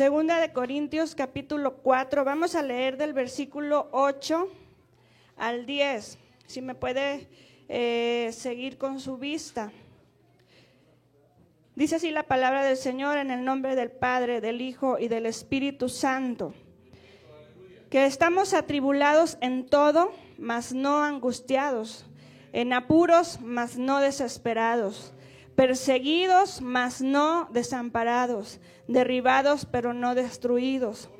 Segunda 0.00 0.40
de 0.40 0.50
Corintios 0.50 1.14
capítulo 1.14 1.74
4, 1.74 2.24
vamos 2.24 2.54
a 2.54 2.62
leer 2.62 2.96
del 2.96 3.12
versículo 3.12 3.90
8 3.92 4.48
al 5.36 5.66
10. 5.66 6.16
Si 6.46 6.62
me 6.62 6.74
puede 6.74 7.28
eh, 7.68 8.30
seguir 8.32 8.78
con 8.78 8.98
su 8.98 9.18
vista. 9.18 9.70
Dice 11.76 11.96
así 11.96 12.12
la 12.12 12.22
palabra 12.22 12.64
del 12.64 12.78
Señor 12.78 13.18
en 13.18 13.30
el 13.30 13.44
nombre 13.44 13.76
del 13.76 13.90
Padre, 13.90 14.40
del 14.40 14.62
Hijo 14.62 14.98
y 14.98 15.08
del 15.08 15.26
Espíritu 15.26 15.90
Santo. 15.90 16.54
Que 17.90 18.06
estamos 18.06 18.54
atribulados 18.54 19.36
en 19.42 19.66
todo, 19.66 20.14
mas 20.38 20.72
no 20.72 21.04
angustiados, 21.04 22.06
en 22.54 22.72
apuros, 22.72 23.38
mas 23.42 23.76
no 23.76 23.98
desesperados 23.98 25.12
perseguidos, 25.60 26.62
mas 26.62 27.02
no 27.02 27.46
desamparados, 27.52 28.60
derribados, 28.88 29.66
pero 29.66 29.92
no 29.92 30.14
destruidos, 30.14 31.10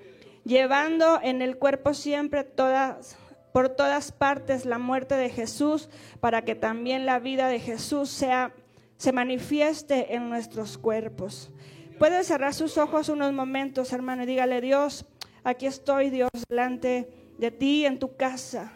llevando 0.44 1.20
en 1.22 1.42
el 1.42 1.58
cuerpo 1.58 1.92
siempre 1.92 2.42
todas, 2.42 3.18
por 3.52 3.68
todas 3.68 4.12
partes 4.12 4.64
la 4.64 4.78
muerte 4.78 5.14
de 5.14 5.28
Jesús, 5.28 5.90
para 6.20 6.40
que 6.40 6.54
también 6.54 7.04
la 7.04 7.18
vida 7.18 7.48
de 7.48 7.60
Jesús 7.60 8.08
sea, 8.08 8.54
se 8.96 9.12
manifieste 9.12 10.14
en 10.14 10.30
nuestros 10.30 10.78
cuerpos. 10.78 11.50
Puede 11.98 12.24
cerrar 12.24 12.54
sus 12.54 12.78
ojos 12.78 13.10
unos 13.10 13.34
momentos, 13.34 13.92
hermano, 13.92 14.22
y 14.22 14.26
dígale, 14.26 14.62
Dios, 14.62 15.04
aquí 15.45 15.66
estoy, 15.66 16.09
Dios, 16.09 16.30
delante 16.48 17.10
de 17.36 17.50
ti 17.50 17.84
en 17.84 17.98
tu 17.98 18.16
casa. 18.16 18.72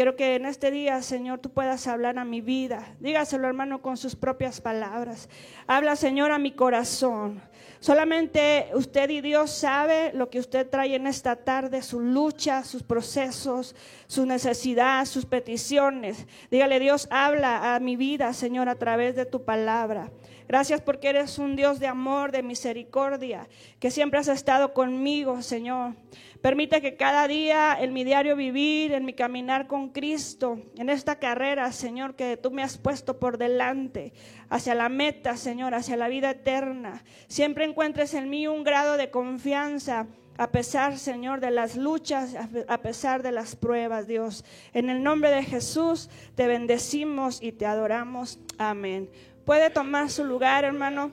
Quiero 0.00 0.16
que 0.16 0.36
en 0.36 0.46
este 0.46 0.70
día, 0.70 1.02
Señor, 1.02 1.40
tú 1.40 1.50
puedas 1.50 1.86
hablar 1.86 2.18
a 2.18 2.24
mi 2.24 2.40
vida. 2.40 2.96
Dígaselo, 3.00 3.46
hermano, 3.46 3.82
con 3.82 3.98
sus 3.98 4.16
propias 4.16 4.58
palabras. 4.58 5.28
Habla, 5.66 5.94
Señor, 5.94 6.32
a 6.32 6.38
mi 6.38 6.52
corazón. 6.52 7.42
Solamente 7.80 8.70
usted 8.72 9.10
y 9.10 9.20
Dios 9.20 9.50
sabe 9.50 10.12
lo 10.14 10.30
que 10.30 10.38
usted 10.38 10.70
trae 10.70 10.94
en 10.94 11.06
esta 11.06 11.36
tarde, 11.36 11.82
su 11.82 12.00
lucha, 12.00 12.64
sus 12.64 12.82
procesos, 12.82 13.76
su 14.06 14.24
necesidad, 14.24 15.04
sus 15.04 15.26
peticiones. 15.26 16.26
Dígale, 16.50 16.80
Dios, 16.80 17.06
habla 17.10 17.74
a 17.74 17.78
mi 17.78 17.96
vida, 17.96 18.32
Señor, 18.32 18.70
a 18.70 18.76
través 18.76 19.16
de 19.16 19.26
tu 19.26 19.44
palabra. 19.44 20.10
Gracias 20.48 20.80
porque 20.80 21.10
eres 21.10 21.38
un 21.38 21.56
Dios 21.56 21.78
de 21.78 21.86
amor, 21.86 22.32
de 22.32 22.42
misericordia, 22.42 23.46
que 23.78 23.90
siempre 23.90 24.18
has 24.18 24.28
estado 24.28 24.72
conmigo, 24.72 25.42
Señor. 25.42 25.94
Permite 26.40 26.80
que 26.80 26.96
cada 26.96 27.28
día 27.28 27.76
en 27.78 27.92
mi 27.92 28.02
diario 28.02 28.34
vivir, 28.34 28.92
en 28.92 29.04
mi 29.04 29.12
caminar 29.12 29.66
con 29.66 29.90
Cristo, 29.90 30.58
en 30.76 30.88
esta 30.88 31.18
carrera, 31.18 31.70
Señor, 31.70 32.14
que 32.14 32.38
tú 32.38 32.50
me 32.50 32.62
has 32.62 32.78
puesto 32.78 33.20
por 33.20 33.36
delante, 33.36 34.14
hacia 34.48 34.74
la 34.74 34.88
meta, 34.88 35.36
Señor, 35.36 35.74
hacia 35.74 35.98
la 35.98 36.08
vida 36.08 36.30
eterna, 36.30 37.04
siempre 37.28 37.66
encuentres 37.66 38.14
en 38.14 38.30
mí 38.30 38.48
un 38.48 38.64
grado 38.64 38.96
de 38.96 39.10
confianza. 39.10 40.06
A 40.38 40.50
pesar, 40.50 40.96
Señor, 40.96 41.40
de 41.40 41.50
las 41.50 41.76
luchas, 41.76 42.34
a 42.66 42.78
pesar 42.78 43.22
de 43.22 43.30
las 43.30 43.56
pruebas, 43.56 44.06
Dios. 44.06 44.42
En 44.72 44.88
el 44.88 45.02
nombre 45.02 45.28
de 45.28 45.42
Jesús 45.42 46.08
te 46.34 46.46
bendecimos 46.46 47.42
y 47.42 47.52
te 47.52 47.66
adoramos. 47.66 48.38
Amén. 48.56 49.10
Puede 49.44 49.68
tomar 49.68 50.08
su 50.08 50.24
lugar, 50.24 50.64
hermano. 50.64 51.12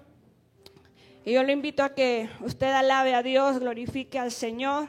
Y 1.26 1.34
yo 1.34 1.44
le 1.44 1.52
invito 1.52 1.84
a 1.84 1.94
que 1.94 2.30
usted 2.40 2.68
alabe 2.68 3.14
a 3.14 3.22
Dios, 3.22 3.60
glorifique 3.60 4.18
al 4.18 4.32
Señor. 4.32 4.88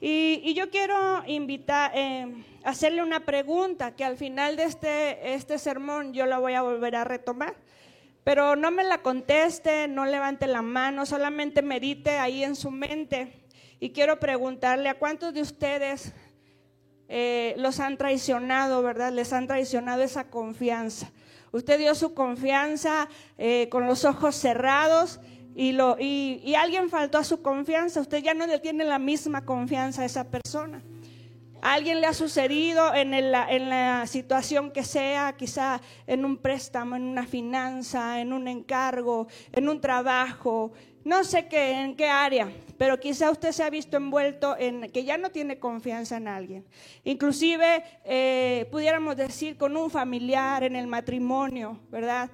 Y, 0.00 0.54
yo 0.54 0.70
quiero 0.70 1.22
invitar, 1.26 1.92
eh, 1.94 2.26
hacerle 2.64 3.02
una 3.02 3.20
pregunta 3.20 3.94
que 3.94 4.04
al 4.04 4.16
final 4.16 4.56
de 4.56 4.64
este, 4.64 5.34
este 5.34 5.58
sermón 5.58 6.14
yo 6.14 6.24
la 6.24 6.38
voy 6.38 6.54
a 6.54 6.62
volver 6.62 6.96
a 6.96 7.04
retomar. 7.04 7.54
Pero 8.24 8.56
no 8.56 8.70
me 8.70 8.84
la 8.84 9.02
conteste, 9.02 9.88
no 9.88 10.06
levante 10.06 10.46
la 10.46 10.62
mano, 10.62 11.04
solamente 11.04 11.62
medite 11.62 12.18
ahí 12.18 12.44
en 12.44 12.56
su 12.56 12.70
mente. 12.70 13.32
Y 13.78 13.90
quiero 13.90 14.18
preguntarle 14.18 14.88
a 14.88 14.98
cuántos 14.98 15.34
de 15.34 15.42
ustedes 15.42 16.12
eh, 17.08 17.54
los 17.58 17.80
han 17.80 17.98
traicionado, 17.98 18.82
¿verdad? 18.82 19.12
Les 19.12 19.32
han 19.32 19.46
traicionado 19.46 20.02
esa 20.02 20.30
confianza. 20.30 21.10
Usted 21.52 21.78
dio 21.78 21.94
su 21.94 22.14
confianza 22.14 23.08
eh, 23.36 23.68
con 23.70 23.86
los 23.86 24.04
ojos 24.04 24.36
cerrados 24.36 25.18
y, 25.54 25.72
lo, 25.72 25.96
y, 25.98 26.54
alguien 26.54 26.90
faltó 26.90 27.18
a 27.18 27.24
su 27.24 27.42
confianza, 27.42 28.00
usted 28.00 28.22
ya 28.22 28.34
no 28.34 28.46
le 28.46 28.58
tiene 28.58 28.84
la 28.84 28.98
misma 28.98 29.44
confianza 29.44 30.02
a 30.02 30.04
esa 30.04 30.30
persona. 30.30 30.82
alguien 31.62 32.00
le 32.00 32.06
ha 32.06 32.14
sucedido 32.14 32.94
en, 32.94 33.12
en 33.12 33.68
la 33.68 34.06
situación 34.06 34.70
que 34.70 34.82
sea, 34.82 35.34
quizá 35.36 35.80
en 36.06 36.24
un 36.24 36.36
préstamo, 36.38 36.96
en 36.96 37.02
una 37.02 37.26
finanza, 37.26 38.20
en 38.20 38.32
un 38.32 38.48
encargo, 38.48 39.26
en 39.52 39.68
un 39.68 39.80
trabajo, 39.80 40.72
no 41.04 41.24
sé 41.24 41.48
qué, 41.48 41.72
en 41.72 41.96
qué 41.96 42.06
área, 42.06 42.52
pero 42.76 43.00
quizá 43.00 43.30
usted 43.30 43.52
se 43.52 43.62
ha 43.62 43.70
visto 43.70 43.96
envuelto 43.96 44.56
en 44.58 44.90
que 44.90 45.04
ya 45.04 45.16
no 45.16 45.30
tiene 45.30 45.58
confianza 45.58 46.18
en 46.18 46.28
alguien. 46.28 46.66
Inclusive, 47.04 47.82
eh, 48.04 48.68
pudiéramos 48.70 49.16
decir, 49.16 49.56
con 49.56 49.76
un 49.76 49.90
familiar, 49.90 50.62
en 50.62 50.76
el 50.76 50.86
matrimonio, 50.86 51.80
¿verdad? 51.90 52.30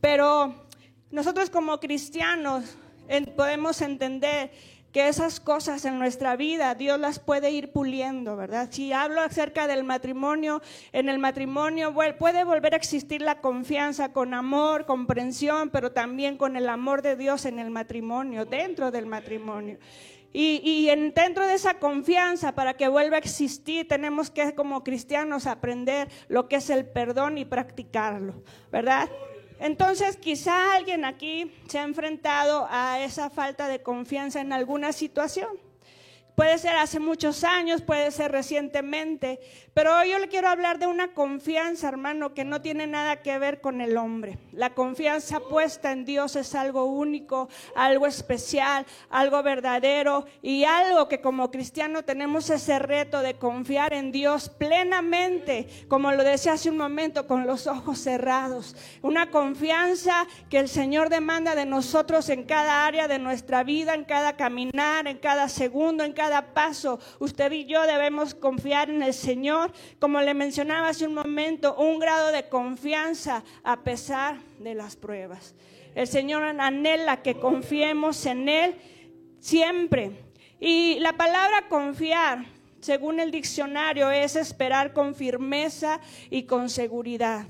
Pero 0.00 0.68
nosotros 1.10 1.50
como 1.50 1.80
cristianos 1.80 2.76
podemos 3.36 3.80
entender 3.82 4.50
que 4.92 5.08
esas 5.08 5.38
cosas 5.38 5.84
en 5.84 5.98
nuestra 5.98 6.36
vida 6.36 6.74
Dios 6.74 6.98
las 6.98 7.18
puede 7.18 7.50
ir 7.50 7.72
puliendo, 7.72 8.36
¿verdad? 8.36 8.68
Si 8.70 8.92
hablo 8.92 9.20
acerca 9.20 9.66
del 9.66 9.84
matrimonio, 9.84 10.62
en 10.92 11.08
el 11.08 11.18
matrimonio 11.18 11.94
puede 12.18 12.44
volver 12.44 12.74
a 12.74 12.76
existir 12.76 13.22
la 13.22 13.40
confianza 13.40 14.12
con 14.12 14.34
amor, 14.34 14.86
comprensión, 14.86 15.70
pero 15.70 15.92
también 15.92 16.36
con 16.36 16.56
el 16.56 16.68
amor 16.68 17.02
de 17.02 17.16
Dios 17.16 17.44
en 17.44 17.58
el 17.58 17.70
matrimonio, 17.70 18.44
dentro 18.44 18.90
del 18.90 19.06
matrimonio. 19.06 19.78
Y, 20.32 20.60
y 20.62 20.86
dentro 21.10 21.44
de 21.44 21.54
esa 21.54 21.74
confianza, 21.74 22.54
para 22.54 22.74
que 22.74 22.86
vuelva 22.86 23.16
a 23.16 23.18
existir, 23.18 23.88
tenemos 23.88 24.30
que 24.30 24.54
como 24.54 24.84
cristianos 24.84 25.48
aprender 25.48 26.08
lo 26.28 26.48
que 26.48 26.56
es 26.56 26.70
el 26.70 26.86
perdón 26.86 27.36
y 27.36 27.44
practicarlo, 27.44 28.42
¿verdad? 28.70 29.10
Entonces, 29.60 30.16
quizá 30.16 30.74
alguien 30.74 31.04
aquí 31.04 31.52
se 31.68 31.78
ha 31.78 31.82
enfrentado 31.82 32.66
a 32.70 33.00
esa 33.00 33.28
falta 33.28 33.68
de 33.68 33.82
confianza 33.82 34.40
en 34.40 34.54
alguna 34.54 34.92
situación. 34.92 35.50
Puede 36.34 36.56
ser 36.56 36.76
hace 36.76 36.98
muchos 36.98 37.44
años, 37.44 37.82
puede 37.82 38.10
ser 38.10 38.32
recientemente, 38.32 39.38
pero 39.80 39.96
hoy 39.96 40.10
yo 40.10 40.18
le 40.18 40.28
quiero 40.28 40.46
hablar 40.46 40.78
de 40.78 40.86
una 40.86 41.14
confianza, 41.14 41.88
hermano, 41.88 42.34
que 42.34 42.44
no 42.44 42.60
tiene 42.60 42.86
nada 42.86 43.22
que 43.22 43.38
ver 43.38 43.62
con 43.62 43.80
el 43.80 43.96
hombre. 43.96 44.36
La 44.52 44.74
confianza 44.74 45.40
puesta 45.40 45.90
en 45.90 46.04
Dios 46.04 46.36
es 46.36 46.54
algo 46.54 46.84
único, 46.84 47.48
algo 47.74 48.06
especial, 48.06 48.84
algo 49.08 49.42
verdadero 49.42 50.26
y 50.42 50.64
algo 50.64 51.08
que 51.08 51.22
como 51.22 51.50
cristiano 51.50 52.04
tenemos 52.04 52.50
ese 52.50 52.78
reto 52.78 53.22
de 53.22 53.38
confiar 53.38 53.94
en 53.94 54.12
Dios 54.12 54.50
plenamente, 54.50 55.66
como 55.88 56.12
lo 56.12 56.24
decía 56.24 56.52
hace 56.52 56.68
un 56.68 56.76
momento, 56.76 57.26
con 57.26 57.46
los 57.46 57.66
ojos 57.66 58.00
cerrados. 58.00 58.76
Una 59.00 59.30
confianza 59.30 60.26
que 60.50 60.58
el 60.58 60.68
Señor 60.68 61.08
demanda 61.08 61.54
de 61.54 61.64
nosotros 61.64 62.28
en 62.28 62.44
cada 62.44 62.84
área 62.84 63.08
de 63.08 63.18
nuestra 63.18 63.64
vida, 63.64 63.94
en 63.94 64.04
cada 64.04 64.36
caminar, 64.36 65.08
en 65.08 65.16
cada 65.16 65.48
segundo, 65.48 66.04
en 66.04 66.12
cada 66.12 66.52
paso. 66.52 67.00
Usted 67.18 67.50
y 67.52 67.64
yo 67.64 67.80
debemos 67.86 68.34
confiar 68.34 68.90
en 68.90 69.02
el 69.02 69.14
Señor, 69.14 69.69
como 69.98 70.20
le 70.20 70.34
mencionaba 70.34 70.88
hace 70.88 71.06
un 71.06 71.14
momento, 71.14 71.76
un 71.76 71.98
grado 71.98 72.32
de 72.32 72.48
confianza 72.48 73.42
a 73.62 73.80
pesar 73.80 74.38
de 74.58 74.74
las 74.74 74.96
pruebas. 74.96 75.54
El 75.94 76.06
Señor 76.06 76.42
anhela 76.42 77.22
que 77.22 77.34
confiemos 77.34 78.24
en 78.26 78.48
Él 78.48 78.76
siempre. 79.40 80.12
Y 80.60 80.98
la 81.00 81.14
palabra 81.14 81.68
confiar, 81.68 82.44
según 82.80 83.18
el 83.18 83.30
diccionario, 83.30 84.10
es 84.10 84.36
esperar 84.36 84.92
con 84.92 85.14
firmeza 85.14 86.00
y 86.30 86.44
con 86.44 86.68
seguridad. 86.68 87.46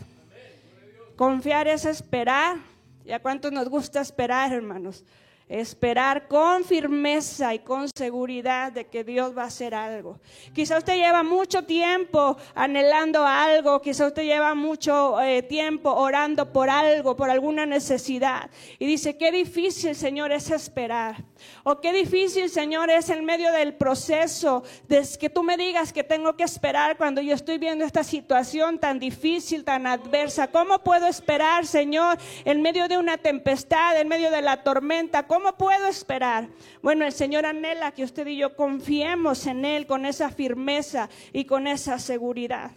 Confiar 1.17 1.69
es 1.69 1.84
esperar. 1.84 2.56
¿Y 3.05 3.12
a 3.12 3.20
cuántos 3.20 3.50
nos 3.52 3.69
gusta 3.69 4.00
esperar, 4.00 4.52
hermanos? 4.52 5.05
Esperar 5.50 6.29
con 6.29 6.62
firmeza 6.62 7.52
y 7.52 7.58
con 7.58 7.88
seguridad 7.88 8.70
de 8.70 8.87
que 8.87 9.02
Dios 9.02 9.37
va 9.37 9.43
a 9.43 9.47
hacer 9.47 9.75
algo. 9.75 10.20
Quizá 10.55 10.79
usted 10.79 10.94
lleva 10.94 11.25
mucho 11.25 11.64
tiempo 11.64 12.37
anhelando 12.55 13.26
algo, 13.26 13.82
quizá 13.82 14.06
usted 14.06 14.23
lleva 14.23 14.55
mucho 14.55 15.20
eh, 15.20 15.43
tiempo 15.43 15.93
orando 15.93 16.52
por 16.52 16.70
algo, 16.70 17.17
por 17.17 17.31
alguna 17.31 17.67
necesidad. 17.67 18.49
Y 18.79 18.87
dice, 18.87 19.19
qué 19.19 19.32
difícil, 19.32 19.97
Señor, 19.97 20.31
es 20.31 20.52
esperar. 20.52 21.25
O 21.62 21.81
qué 21.81 21.92
difícil, 21.92 22.48
Señor, 22.50 22.90
es 22.90 23.08
en 23.10 23.25
medio 23.25 23.52
del 23.52 23.75
proceso 23.75 24.62
de 24.88 25.06
que 25.19 25.31
tú 25.31 25.42
me 25.42 25.56
digas 25.56 25.92
que 25.92 26.04
tengo 26.04 26.37
que 26.37 26.44
esperar 26.44 26.96
cuando 26.96 27.20
yo 27.20 27.34
estoy 27.34 27.58
viendo 27.58 27.84
esta 27.84 28.04
situación 28.04 28.78
tan 28.78 28.98
difícil, 28.98 29.64
tan 29.64 29.87
adversa. 29.87 30.48
¿Cómo 30.48 30.81
puedo 30.81 31.06
esperar, 31.06 31.66
Señor, 31.66 32.19
en 32.44 32.62
medio 32.62 32.88
de 32.88 32.98
una 32.98 33.19
tempestad, 33.19 34.00
en 34.00 34.08
medio 34.08 34.31
de 34.31 34.42
la 34.42 34.62
tormenta? 34.62 35.26
¿Cómo 35.26 35.56
puedo 35.56 35.87
esperar? 35.87 36.48
Bueno, 36.82 37.04
el 37.04 37.12
Señor 37.12 37.46
anhela 37.46 37.93
que 37.93 38.04
usted 38.04 38.26
y 38.26 38.36
yo 38.36 38.56
confiemos 38.56 39.46
en 39.46 39.64
Él 39.64 39.86
con 39.86 40.06
esa 40.06 40.31
firmeza 40.31 41.08
y 41.32 41.44
con 41.44 41.66
esa 41.66 41.98
seguridad. 41.98 42.72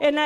En 0.00 0.18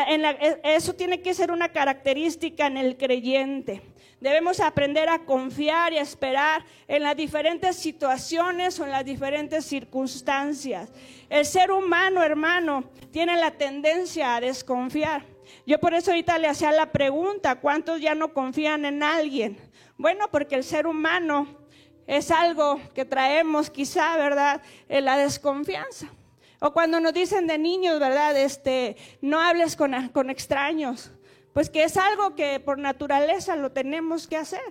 eso 0.63 0.95
tiene 0.95 1.21
que 1.21 1.35
ser 1.35 1.51
una 1.51 1.69
característica 1.69 2.69
en 2.69 2.77
el 2.77 2.97
creyente. 2.97 3.83
Debemos 4.21 4.61
aprender 4.61 5.09
a 5.09 5.25
confiar 5.25 5.93
y 5.93 5.99
a 5.99 6.03
esperar 6.03 6.65
en 6.87 7.03
las 7.03 7.17
diferentes 7.17 7.75
situaciones 7.77 8.79
o 8.79 8.85
en 8.85 8.93
las 8.93 9.05
diferentes 9.05 9.67
circunstancias. 9.67 10.93
El 11.29 11.45
ser 11.45 11.73
humano, 11.73 12.23
hermano, 12.23 12.85
tiene 13.11 13.37
la 13.37 13.51
tendencia 13.51 14.37
a 14.37 14.41
desconfiar. 14.41 15.27
Yo 15.67 15.81
por 15.81 15.93
eso 15.93 16.13
ahorita 16.13 16.39
le 16.39 16.49
hacía 16.49 16.71
la 16.71 16.93
pregunta, 16.93 17.57
¿cuántos 17.57 18.01
ya 18.01 18.15
no 18.15 18.33
confían 18.33 18.85
en 18.85 19.03
alguien? 19.03 19.59
Bueno, 19.99 20.29
porque 20.31 20.55
el 20.55 20.65
ser 20.65 20.87
humano 20.87 21.47
es 22.07 22.31
algo 22.31 22.81
que 22.95 23.05
traemos 23.05 23.71
quizá, 23.71 24.17
¿verdad? 24.17 24.63
En 24.89 25.05
la 25.05 25.19
desconfianza. 25.19 26.09
O 26.67 26.73
cuando 26.73 26.99
nos 26.99 27.13
dicen 27.13 27.47
de 27.47 27.59
niños, 27.59 28.01
¿verdad? 28.01 28.35
Este, 28.39 28.97
no 29.21 29.39
hables 29.39 29.77
con, 29.77 30.09
con 30.09 30.31
extraños. 30.31 31.13
Pues 31.53 31.69
que 31.69 31.85
es 31.85 31.99
algo 31.99 32.35
que 32.35 32.59
por 32.59 32.79
naturaleza 32.79 33.55
lo 33.55 33.71
tenemos 33.71 34.27
que 34.27 34.39
hacer. 34.39 34.63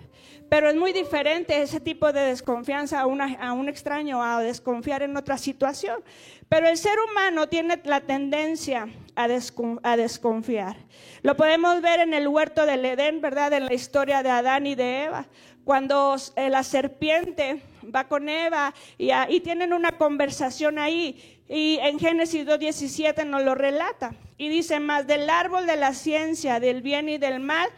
Pero 0.49 0.71
es 0.71 0.75
muy 0.75 0.91
diferente 0.91 1.61
ese 1.61 1.79
tipo 1.79 2.11
de 2.11 2.21
desconfianza 2.21 3.01
a, 3.01 3.03
a 3.03 3.53
un 3.53 3.69
extraño, 3.69 4.23
a 4.23 4.41
desconfiar 4.41 5.03
en 5.03 5.15
otra 5.15 5.37
situación. 5.37 6.03
Pero 6.49 6.67
el 6.67 6.77
ser 6.77 6.97
humano 7.11 7.47
tiene 7.47 7.79
la 7.85 8.01
tendencia 8.01 8.87
a, 9.15 9.27
desconfiar. 9.27 10.75
Lo 11.21 11.37
podemos 11.37 11.79
ver 11.81 11.99
en 11.99 12.15
el 12.15 12.27
huerto 12.27 12.65
del 12.65 12.85
Edén, 12.85 13.21
¿verdad? 13.21 13.53
En 13.53 13.67
la 13.67 13.73
historia 13.73 14.23
de 14.23 14.29
Adán 14.31 14.65
y 14.65 14.73
de 14.73 15.03
Eva. 15.03 15.27
Cuando 15.63 16.15
eh, 16.35 16.49
la 16.49 16.63
serpiente 16.63 17.61
va 17.83 18.07
con 18.07 18.27
Eva 18.27 18.73
y, 18.97 19.11
y 19.29 19.39
tienen 19.39 19.71
una 19.73 19.93
conversación 19.93 20.77
ahí 20.77 21.32
y 21.47 21.77
en 21.81 21.99
Génesis 21.99 22.45
2.17 22.45 23.25
nos 23.25 23.43
lo 23.43 23.55
relata. 23.55 24.15
Y 24.37 24.49
dice, 24.49 24.79
más 24.79 25.07
del 25.07 25.29
árbol 25.29 25.67
de 25.67 25.75
la 25.75 25.93
ciencia, 25.93 26.59
del 26.59 26.81
bien 26.81 27.09
y 27.09 27.17
del 27.17 27.39
mal, 27.39 27.69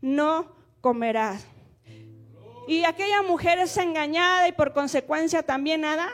no 0.00 0.54
comerás. 0.80 1.46
Y 2.68 2.84
aquella 2.84 3.22
mujer 3.22 3.58
es 3.58 3.76
engañada 3.76 4.48
y 4.48 4.52
por 4.52 4.72
consecuencia 4.72 5.42
también 5.42 5.84
Adán. 5.84 6.12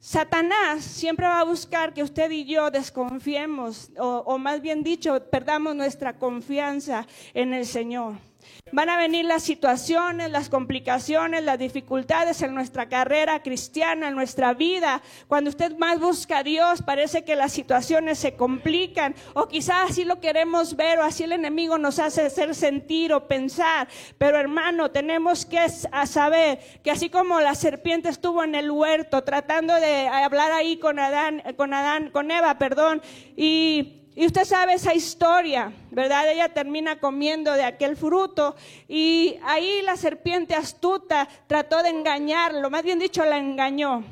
Satanás 0.00 0.84
siempre 0.84 1.26
va 1.26 1.40
a 1.40 1.44
buscar 1.44 1.92
que 1.92 2.04
usted 2.04 2.30
y 2.30 2.44
yo 2.44 2.70
desconfiemos, 2.70 3.90
o, 3.98 4.22
o 4.26 4.38
más 4.38 4.62
bien 4.62 4.84
dicho, 4.84 5.20
perdamos 5.28 5.74
nuestra 5.74 6.18
confianza 6.18 7.06
en 7.34 7.52
el 7.52 7.66
Señor. 7.66 8.27
Van 8.70 8.90
a 8.90 8.98
venir 8.98 9.24
las 9.24 9.42
situaciones, 9.42 10.30
las 10.30 10.50
complicaciones, 10.50 11.42
las 11.42 11.58
dificultades 11.58 12.42
en 12.42 12.54
nuestra 12.54 12.88
carrera 12.88 13.42
cristiana, 13.42 14.08
en 14.08 14.14
nuestra 14.14 14.52
vida. 14.52 15.00
Cuando 15.26 15.48
usted 15.50 15.76
más 15.78 15.98
busca 15.98 16.38
a 16.38 16.42
Dios, 16.42 16.82
parece 16.82 17.24
que 17.24 17.34
las 17.34 17.52
situaciones 17.52 18.18
se 18.18 18.34
complican 18.34 19.14
o 19.32 19.48
quizás 19.48 19.90
así 19.90 20.04
lo 20.04 20.20
queremos 20.20 20.76
ver 20.76 20.98
o 20.98 21.02
así 21.02 21.24
el 21.24 21.32
enemigo 21.32 21.78
nos 21.78 21.98
hace 21.98 22.26
hacer 22.26 22.54
sentir 22.54 23.12
o 23.12 23.26
pensar. 23.26 23.88
Pero 24.18 24.38
hermano, 24.38 24.90
tenemos 24.90 25.46
que 25.46 25.66
saber 25.68 26.58
que 26.82 26.90
así 26.90 27.08
como 27.08 27.40
la 27.40 27.54
serpiente 27.54 28.10
estuvo 28.10 28.44
en 28.44 28.54
el 28.54 28.70
huerto 28.70 29.24
tratando 29.24 29.74
de 29.74 30.08
hablar 30.08 30.52
ahí 30.52 30.76
con 30.76 30.98
Adán, 30.98 31.42
con 31.56 31.72
Adán, 31.72 32.10
con 32.10 32.30
Eva, 32.30 32.58
perdón, 32.58 33.00
y 33.36 33.98
y 34.18 34.26
usted 34.26 34.44
sabe 34.44 34.72
esa 34.72 34.94
historia, 34.94 35.72
¿verdad? 35.92 36.28
Ella 36.28 36.48
termina 36.48 36.98
comiendo 36.98 37.52
de 37.52 37.62
aquel 37.62 37.96
fruto 37.96 38.56
y 38.88 39.38
ahí 39.44 39.80
la 39.82 39.96
serpiente 39.96 40.56
astuta 40.56 41.28
trató 41.46 41.84
de 41.84 41.90
engañarlo, 41.90 42.68
más 42.68 42.82
bien 42.82 42.98
dicho, 42.98 43.24
la 43.24 43.38
engañó. 43.38 44.02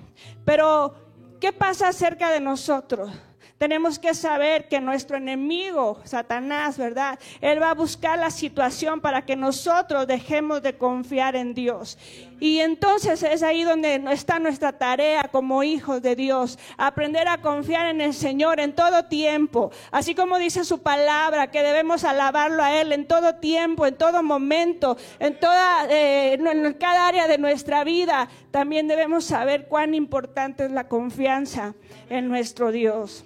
Pero, 0.44 0.94
¿qué 1.40 1.52
pasa 1.52 1.88
acerca 1.88 2.30
de 2.30 2.38
nosotros? 2.38 3.10
Tenemos 3.58 3.98
que 3.98 4.12
saber 4.12 4.68
que 4.68 4.82
nuestro 4.82 5.16
enemigo, 5.16 5.98
Satanás, 6.04 6.76
¿verdad? 6.76 7.18
Él 7.40 7.62
va 7.62 7.70
a 7.70 7.74
buscar 7.74 8.18
la 8.18 8.30
situación 8.30 9.00
para 9.00 9.24
que 9.24 9.34
nosotros 9.34 10.06
dejemos 10.06 10.60
de 10.60 10.76
confiar 10.76 11.36
en 11.36 11.54
Dios. 11.54 11.96
Y 12.38 12.58
entonces 12.58 13.22
es 13.22 13.42
ahí 13.42 13.64
donde 13.64 13.94
está 14.10 14.38
nuestra 14.38 14.72
tarea 14.72 15.30
como 15.32 15.62
hijos 15.62 16.02
de 16.02 16.14
Dios, 16.14 16.58
aprender 16.76 17.28
a 17.28 17.40
confiar 17.40 17.86
en 17.86 18.02
el 18.02 18.12
Señor 18.12 18.60
en 18.60 18.74
todo 18.74 19.06
tiempo, 19.06 19.70
así 19.90 20.14
como 20.14 20.38
dice 20.38 20.62
su 20.62 20.82
palabra, 20.82 21.50
que 21.50 21.62
debemos 21.62 22.04
alabarlo 22.04 22.62
a 22.62 22.78
Él 22.78 22.92
en 22.92 23.06
todo 23.06 23.36
tiempo, 23.36 23.86
en 23.86 23.96
todo 23.96 24.22
momento, 24.22 24.98
en 25.18 25.40
toda, 25.40 25.86
eh, 25.88 26.34
en 26.34 26.74
cada 26.74 27.08
área 27.08 27.26
de 27.26 27.38
nuestra 27.38 27.84
vida. 27.84 28.28
También 28.50 28.86
debemos 28.86 29.24
saber 29.24 29.66
cuán 29.66 29.94
importante 29.94 30.66
es 30.66 30.70
la 30.72 30.88
confianza 30.88 31.74
en 32.10 32.28
nuestro 32.28 32.70
Dios. 32.70 33.24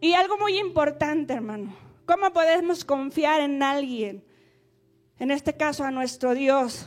Y 0.00 0.14
algo 0.14 0.38
muy 0.38 0.58
importante, 0.58 1.34
hermano, 1.34 1.74
¿cómo 2.06 2.32
podemos 2.32 2.84
confiar 2.84 3.40
en 3.40 3.62
alguien? 3.62 4.24
En 5.18 5.32
este 5.32 5.56
caso 5.56 5.84
a 5.84 5.90
nuestro 5.90 6.34
Dios. 6.34 6.86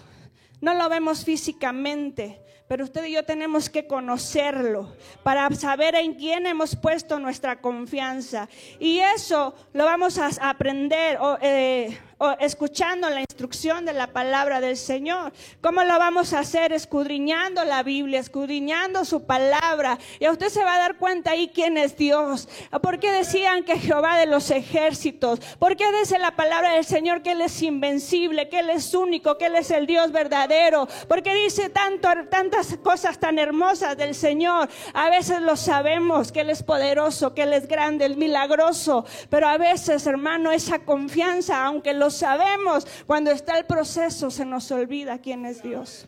No 0.61 0.73
lo 0.75 0.87
vemos 0.87 1.25
físicamente, 1.25 2.41
pero 2.69 2.85
usted 2.85 3.03
y 3.05 3.13
yo 3.13 3.25
tenemos 3.25 3.69
que 3.69 3.85
conocerlo 3.85 4.95
para 5.23 5.49
saber 5.49 5.95
en 5.95 6.13
quién 6.13 6.45
hemos 6.45 6.75
puesto 6.77 7.19
nuestra 7.19 7.59
confianza. 7.59 8.47
Y 8.79 8.99
eso 8.99 9.55
lo 9.73 9.83
vamos 9.83 10.17
a 10.17 10.29
aprender. 10.49 11.19
Eh, 11.41 11.97
escuchando 12.39 13.09
la 13.09 13.21
instrucción 13.21 13.85
de 13.85 13.93
la 13.93 14.07
palabra 14.07 14.61
del 14.61 14.77
Señor. 14.77 15.33
¿Cómo 15.61 15.83
lo 15.83 15.97
vamos 15.97 16.33
a 16.33 16.39
hacer? 16.39 16.71
Escudriñando 16.71 17.65
la 17.65 17.81
Biblia, 17.81 18.19
escudriñando 18.19 19.05
su 19.05 19.23
palabra. 19.23 19.97
Y 20.19 20.27
usted 20.27 20.49
se 20.49 20.63
va 20.63 20.75
a 20.75 20.79
dar 20.79 20.97
cuenta 20.97 21.31
ahí 21.31 21.51
quién 21.53 21.77
es 21.77 21.97
Dios. 21.97 22.47
¿Por 22.81 22.99
qué 22.99 23.11
decían 23.11 23.63
que 23.63 23.79
Jehová 23.79 24.17
de 24.17 24.27
los 24.27 24.51
ejércitos? 24.51 25.39
¿Por 25.57 25.75
qué 25.75 25.85
dice 25.99 26.19
la 26.19 26.35
palabra 26.35 26.73
del 26.73 26.85
Señor 26.85 27.23
que 27.23 27.31
Él 27.31 27.41
es 27.41 27.59
invencible, 27.63 28.49
que 28.49 28.59
Él 28.59 28.69
es 28.69 28.93
único, 28.93 29.37
que 29.39 29.47
Él 29.47 29.55
es 29.55 29.71
el 29.71 29.87
Dios 29.87 30.11
verdadero? 30.11 30.87
¿Por 31.07 31.23
qué 31.23 31.33
dice 31.33 31.69
tanto, 31.69 32.07
tantas 32.29 32.77
cosas 32.83 33.19
tan 33.19 33.39
hermosas 33.39 33.97
del 33.97 34.13
Señor? 34.13 34.69
A 34.93 35.09
veces 35.09 35.41
lo 35.41 35.55
sabemos, 35.55 36.31
que 36.31 36.41
Él 36.41 36.51
es 36.51 36.61
poderoso, 36.61 37.33
que 37.33 37.43
Él 37.43 37.53
es 37.53 37.67
grande, 37.67 38.05
el 38.05 38.17
milagroso. 38.17 39.05
Pero 39.29 39.47
a 39.47 39.57
veces, 39.57 40.05
hermano, 40.05 40.51
esa 40.51 40.79
confianza, 40.79 41.65
aunque 41.65 41.93
lo 41.93 42.10
sabemos, 42.11 42.85
cuando 43.07 43.31
está 43.31 43.57
el 43.57 43.65
proceso 43.65 44.29
se 44.29 44.45
nos 44.45 44.71
olvida 44.71 45.19
quién 45.19 45.45
es 45.45 45.63
Dios. 45.63 46.07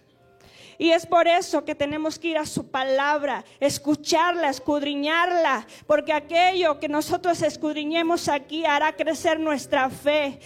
Y 0.78 0.92
es 0.92 1.06
por 1.06 1.28
eso 1.28 1.64
que 1.66 1.76
tenemos 1.76 2.18
que 2.18 2.30
ir 2.30 2.38
a 2.38 2.46
su 2.46 2.70
palabra, 2.70 3.46
escucharla, 3.60 4.50
escudriñarla, 4.50 5.66
porque 5.88 6.14
aquello 6.14 6.80
que 6.80 6.90
nosotros 6.90 7.42
escudriñemos 7.42 8.28
aquí 8.28 8.66
hará 8.66 8.96
crecer 8.96 9.40
nuestra 9.40 9.90
fe, 9.90 10.40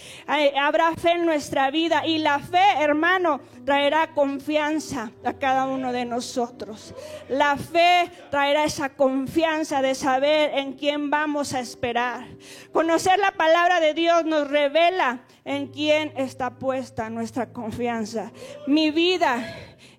habrá 0.60 0.94
fe 0.94 1.12
en 1.12 1.26
nuestra 1.26 1.70
vida 1.70 2.06
y 2.06 2.18
la 2.18 2.38
fe, 2.38 2.62
hermano, 2.78 3.40
traerá 3.64 4.14
confianza 4.14 5.10
a 5.24 5.32
cada 5.32 5.66
uno 5.66 5.92
de 5.92 6.04
nosotros. 6.04 6.94
La 7.28 7.56
fe 7.56 8.10
traerá 8.30 8.64
esa 8.64 8.90
confianza 8.90 9.82
de 9.82 9.94
saber 9.94 10.50
en 10.54 10.74
quién 10.74 11.10
vamos 11.10 11.54
a 11.54 11.60
esperar. 11.60 12.26
Conocer 12.72 13.18
la 13.18 13.32
palabra 13.32 13.80
de 13.80 13.94
Dios 13.94 14.24
nos 14.24 14.48
revela 14.48 15.20
en 15.44 15.68
quién 15.68 16.12
está 16.16 16.58
puesta 16.58 17.10
nuestra 17.10 17.52
confianza. 17.52 18.32
Mi 18.66 18.90
vida 18.90 19.44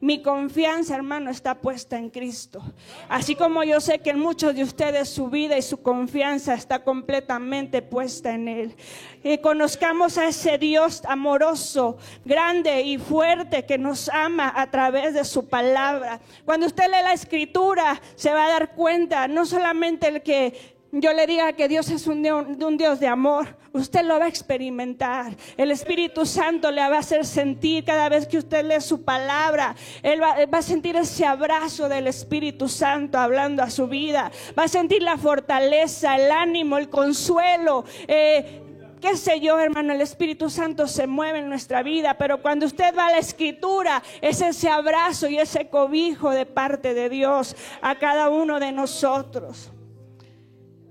mi 0.01 0.22
confianza, 0.22 0.96
hermano, 0.96 1.29
está 1.29 1.55
puesta 1.55 1.98
en 1.98 2.10
Cristo. 2.10 2.62
Así 3.10 3.36
como 3.36 3.63
yo 3.63 3.81
sé 3.81 4.00
que 4.00 4.12
en 4.12 4.19
muchos 4.19 4.55
de 4.55 4.63
ustedes 4.63 5.10
su 5.10 5.29
vida 5.29 5.58
y 5.58 5.62
su 5.62 5.81
confianza 5.81 6.53
está 6.53 6.84
completamente 6.86 7.81
puesta 7.81 8.34
en 8.34 8.48
Él. 8.48 8.75
Y 9.24 9.39
conozcamos 9.39 10.17
a 10.17 10.29
ese 10.29 10.58
Dios 10.58 11.01
amoroso, 11.05 11.98
grande 12.24 12.81
y 12.81 12.98
fuerte 12.98 13.65
que 13.65 13.77
nos 13.77 14.08
ama 14.08 14.53
a 14.55 14.72
través 14.72 15.13
de 15.13 15.25
su 15.25 15.50
palabra. 15.50 16.22
Cuando 16.46 16.67
usted 16.67 16.86
lee 16.86 17.03
la 17.03 17.13
escritura, 17.13 18.01
se 18.15 18.31
va 18.31 18.46
a 18.46 18.51
dar 18.51 18.75
cuenta, 18.75 19.27
no 19.27 19.46
solamente 19.46 20.08
el 20.08 20.24
que 20.24 20.78
yo 20.91 21.13
le 21.13 21.27
diga 21.27 21.53
que 21.53 21.67
Dios 21.67 21.89
es 21.89 22.08
un 22.08 22.19
un 22.25 22.77
Dios, 22.77 23.00
de 23.00 23.08
amor, 23.08 23.55
usted 23.74 24.03
lo 24.03 24.17
va 24.19 24.25
a 24.25 24.27
experimentar. 24.27 25.34
El 25.55 25.72
Espíritu 25.72 26.25
Santo 26.25 26.72
le 26.72 26.81
va 26.81 26.98
a 26.98 27.00
hacer 27.00 27.25
sentir 27.25 27.84
cada 27.84 28.10
vez 28.10 28.27
que 28.27 28.39
usted 28.39 28.65
lee 28.65 28.81
su 28.81 29.03
palabra. 29.03 29.75
Él 30.01 30.22
va, 30.22 30.58
a 30.58 30.62
sentir 30.62 30.96
ese 30.96 31.25
abrazo 31.25 31.88
del 31.88 32.08
Espíritu 32.08 32.67
Santo 32.67 33.19
hablando 33.19 33.62
a 33.62 33.69
su 33.69 33.88
vida. 33.88 34.31
Va 34.58 34.63
a 34.63 34.67
sentir 34.67 35.03
la 35.03 35.17
fortaleza, 35.17 36.15
el 36.15 36.31
ánimo, 36.31 36.77
el 36.77 36.89
consuelo. 36.89 37.86
Eh, 38.08 38.62
qué 39.00 39.15
sé 39.15 39.39
yo, 39.39 39.60
hermano, 39.60 39.93
el 39.93 40.01
Espíritu 40.01 40.50
Santo 40.50 40.88
se 40.88 41.08
mueve 41.08 41.39
en 41.39 41.50
nuestra 41.50 41.84
vida, 41.84 42.17
pero 42.17 42.41
cuando 42.41 42.65
usted 42.65 42.96
va 42.98 43.08
a 43.08 43.12
la 43.12 43.19
escritura, 43.19 44.01
es 44.22 44.41
ese 44.41 44.69
abrazo 44.69 45.27
y 45.27 45.38
ese 45.38 45.69
cobijo 45.69 46.31
de 46.31 46.46
parte 46.46 46.93
de 46.93 47.10
Dios 47.10 47.55
a 47.81 47.96
cada 48.00 48.29
uno 48.29 48.60
de 48.60 48.72
nosotros. 48.72 49.72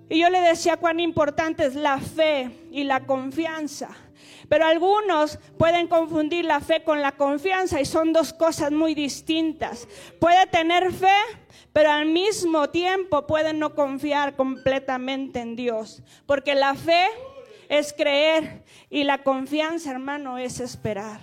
Y 0.08 0.20
yo 0.20 0.30
le 0.30 0.40
decía 0.40 0.76
cuán 0.78 1.00
importante 1.00 1.66
es 1.66 1.74
la 1.74 1.98
fe 1.98 2.50
y 2.70 2.84
la 2.84 3.04
confianza. 3.04 3.90
Pero 4.48 4.64
algunos 4.64 5.38
pueden 5.58 5.88
confundir 5.88 6.44
la 6.44 6.60
fe 6.60 6.82
con 6.82 7.02
la 7.02 7.12
confianza 7.12 7.80
y 7.80 7.84
son 7.84 8.12
dos 8.12 8.32
cosas 8.32 8.72
muy 8.72 8.94
distintas. 8.94 9.86
Puede 10.18 10.46
tener 10.46 10.92
fe, 10.92 11.16
pero 11.72 11.90
al 11.90 12.06
mismo 12.06 12.70
tiempo 12.70 13.26
puede 13.26 13.52
no 13.52 13.74
confiar 13.74 14.36
completamente 14.36 15.40
en 15.40 15.54
Dios. 15.54 16.02
Porque 16.24 16.54
la 16.54 16.74
fe 16.74 17.06
es 17.68 17.92
creer 17.92 18.64
y 18.88 19.04
la 19.04 19.22
confianza, 19.22 19.90
hermano, 19.90 20.38
es 20.38 20.60
esperar. 20.60 21.20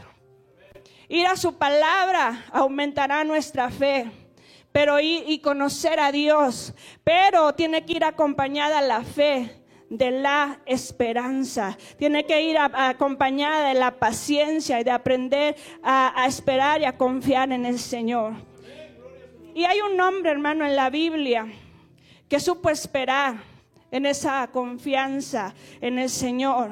Ir 1.07 1.25
a 1.27 1.35
su 1.35 1.57
palabra 1.57 2.45
aumentará 2.51 3.23
nuestra 3.23 3.69
fe, 3.69 4.11
pero 4.75 4.99
y 4.99 5.39
conocer 5.39 6.01
a 6.01 6.11
Dios, 6.11 6.73
pero 7.05 7.55
tiene 7.55 7.85
que 7.85 7.93
ir 7.93 8.03
acompañada 8.03 8.81
la 8.81 9.03
fe 9.03 9.49
de 9.89 10.11
la 10.11 10.59
esperanza. 10.65 11.77
Tiene 11.97 12.25
que 12.25 12.41
ir 12.41 12.57
acompañada 12.57 13.69
de 13.69 13.75
la 13.75 13.91
paciencia 13.91 14.81
y 14.81 14.83
de 14.83 14.91
aprender 14.91 15.55
a, 15.81 16.25
esperar 16.27 16.81
y 16.81 16.83
a 16.83 16.97
confiar 16.97 17.53
en 17.53 17.65
el 17.65 17.79
Señor. 17.79 18.33
Y 19.53 19.63
hay 19.63 19.79
un 19.79 19.97
hombre, 20.01 20.31
hermano, 20.31 20.65
en 20.65 20.75
la 20.75 20.89
Biblia 20.89 21.47
que 22.27 22.41
supo 22.41 22.69
esperar 22.69 23.35
en 23.91 24.05
esa 24.05 24.45
confianza 24.51 25.53
en 25.79 25.99
el 25.99 26.09
Señor. 26.09 26.71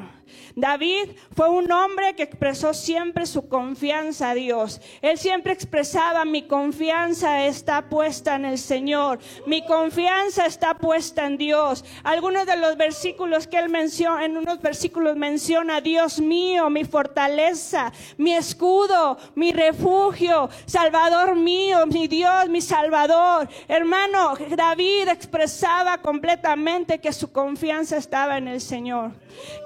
David 0.56 1.10
fue 1.36 1.50
un 1.50 1.72
hombre 1.72 2.16
que 2.16 2.24
expresó 2.24 2.74
siempre 2.74 3.26
su 3.26 3.48
confianza 3.48 4.32
a 4.32 4.36
Dios. 4.36 4.82
Él 5.02 5.18
siempre 5.18 5.54
expresaba, 5.54 6.26
mi 6.26 6.44
confianza 6.44 7.46
está 7.46 7.90
puesta 7.90 8.36
en 8.36 8.46
el 8.46 8.58
Señor, 8.58 9.20
mi 9.46 9.66
confianza 9.66 10.46
está 10.46 10.76
puesta 10.76 11.26
en 11.26 11.38
Dios. 11.38 11.84
Algunos 12.04 12.46
de 12.46 12.58
los 12.58 12.78
versículos 12.78 13.48
que 13.48 13.58
él 13.58 13.70
menciona, 13.70 14.26
en 14.26 14.38
unos 14.38 14.62
versículos 14.62 15.16
menciona, 15.16 15.82
Dios 15.82 16.20
mío, 16.20 16.70
mi 16.70 16.84
fortaleza, 16.84 17.92
mi 18.18 18.34
escudo, 18.34 19.18
mi 19.36 19.52
refugio, 19.52 20.50
Salvador 20.66 21.36
mío, 21.36 21.86
mi 21.86 22.08
Dios, 22.08 22.50
mi 22.50 22.62
Salvador. 22.62 23.50
Hermano, 23.68 24.36
David 24.56 25.10
expresaba 25.10 25.98
completamente 26.00 27.00
que 27.00 27.14
su 27.14 27.32
confianza 27.32 27.98
estaba 27.98 28.38
en 28.38 28.48
el 28.48 28.62
Señor. 28.62 29.12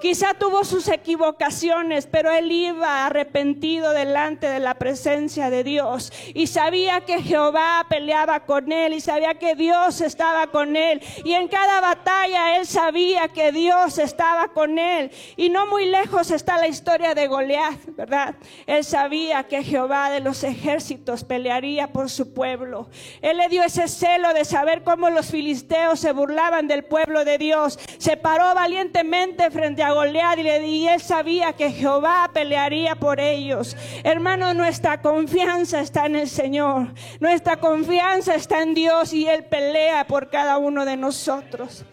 Quizá 0.02 0.34
tuvo 0.34 0.57
sus 0.64 0.88
equivocaciones, 0.88 2.08
pero 2.08 2.32
él 2.32 2.52
iba 2.52 3.06
arrepentido 3.06 3.92
delante 3.92 4.48
de 4.48 4.60
la 4.60 4.76
presencia 4.76 5.50
de 5.50 5.64
Dios 5.64 6.12
y 6.34 6.48
sabía 6.48 7.02
que 7.02 7.22
Jehová 7.22 7.86
peleaba 7.90 8.46
con 8.46 8.72
él 8.72 8.94
y 8.94 9.02
sabía 9.02 9.36
que 9.36 9.56
Dios 9.56 10.02
estaba 10.02 10.48
con 10.48 10.76
él. 10.76 11.02
Y 11.24 11.34
en 11.34 11.48
cada 11.48 11.82
batalla 11.82 12.58
él 12.58 12.66
sabía 12.66 13.28
que 13.28 13.52
Dios 13.52 13.98
estaba 13.98 14.50
con 14.50 14.78
él. 14.78 15.12
Y 15.36 15.50
no 15.50 15.68
muy 15.68 15.86
lejos 15.86 16.32
está 16.32 16.58
la 16.58 16.68
historia 16.68 17.14
de 17.14 17.28
Goliat, 17.28 17.80
¿verdad? 17.96 18.36
Él 18.66 18.84
sabía 18.84 19.44
que 19.44 19.64
Jehová 19.64 20.10
de 20.10 20.20
los 20.20 20.44
ejércitos 20.44 21.24
pelearía 21.24 21.92
por 21.92 22.10
su 22.10 22.34
pueblo. 22.34 22.90
Él 23.22 23.38
le 23.38 23.50
dio 23.50 23.64
ese 23.64 23.88
celo 23.88 24.34
de 24.34 24.46
saber 24.46 24.84
cómo 24.84 25.10
los 25.10 25.28
filisteos 25.28 26.00
se 26.00 26.12
burlaban 26.12 26.68
del 26.68 26.84
pueblo 26.84 27.26
de 27.26 27.38
Dios. 27.38 27.80
Se 27.98 28.18
paró 28.18 28.54
valientemente 28.54 29.52
frente 29.52 29.84
a 29.84 29.92
Goliat 29.92 30.40
y, 30.40 30.44
y 30.66 30.88
él 30.88 31.02
sabía 31.02 31.54
que 31.54 31.72
Jehová 31.72 32.30
pelearía 32.34 32.96
por 32.96 33.20
ellos. 33.20 33.76
Hermano, 34.04 34.54
nuestra 34.54 35.02
confianza 35.02 35.82
está 35.82 36.06
en 36.06 36.16
el 36.16 36.30
Señor. 36.30 36.94
Nuestra 37.20 37.58
confianza 37.58 38.36
está 38.36 38.62
en 38.62 38.74
Dios 38.74 39.14
y 39.14 39.28
Él 39.28 39.46
pelea 39.46 40.08
por 40.08 40.30
cada 40.30 40.58
uno 40.58 40.86
de 40.86 40.98
nosotros. 40.98 41.86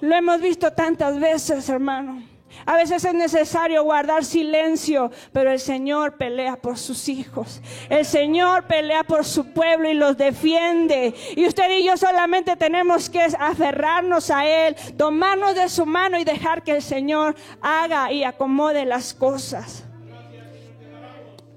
Lo 0.00 0.14
hemos 0.14 0.40
visto 0.40 0.72
tantas 0.72 1.18
veces, 1.18 1.68
hermano. 1.68 2.31
A 2.64 2.76
veces 2.76 3.04
es 3.04 3.14
necesario 3.14 3.82
guardar 3.82 4.24
silencio, 4.24 5.10
pero 5.32 5.50
el 5.50 5.58
Señor 5.58 6.16
pelea 6.16 6.56
por 6.56 6.78
sus 6.78 7.08
hijos. 7.08 7.60
El 7.88 8.04
Señor 8.04 8.66
pelea 8.66 9.02
por 9.02 9.24
su 9.24 9.52
pueblo 9.52 9.88
y 9.90 9.94
los 9.94 10.16
defiende. 10.16 11.14
Y 11.36 11.46
usted 11.46 11.70
y 11.70 11.84
yo 11.84 11.96
solamente 11.96 12.56
tenemos 12.56 13.10
que 13.10 13.20
aferrarnos 13.20 14.30
a 14.30 14.46
Él, 14.46 14.76
tomarnos 14.96 15.54
de 15.54 15.68
su 15.68 15.86
mano 15.86 16.18
y 16.18 16.24
dejar 16.24 16.62
que 16.62 16.76
el 16.76 16.82
Señor 16.82 17.34
haga 17.60 18.12
y 18.12 18.22
acomode 18.22 18.84
las 18.84 19.12
cosas. 19.12 19.84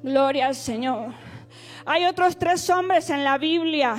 Gloria 0.01 0.47
al 0.47 0.55
Señor. 0.55 1.13
Hay 1.85 2.05
otros 2.05 2.37
tres 2.37 2.67
hombres 2.71 3.11
en 3.11 3.23
la 3.23 3.37
Biblia 3.37 3.95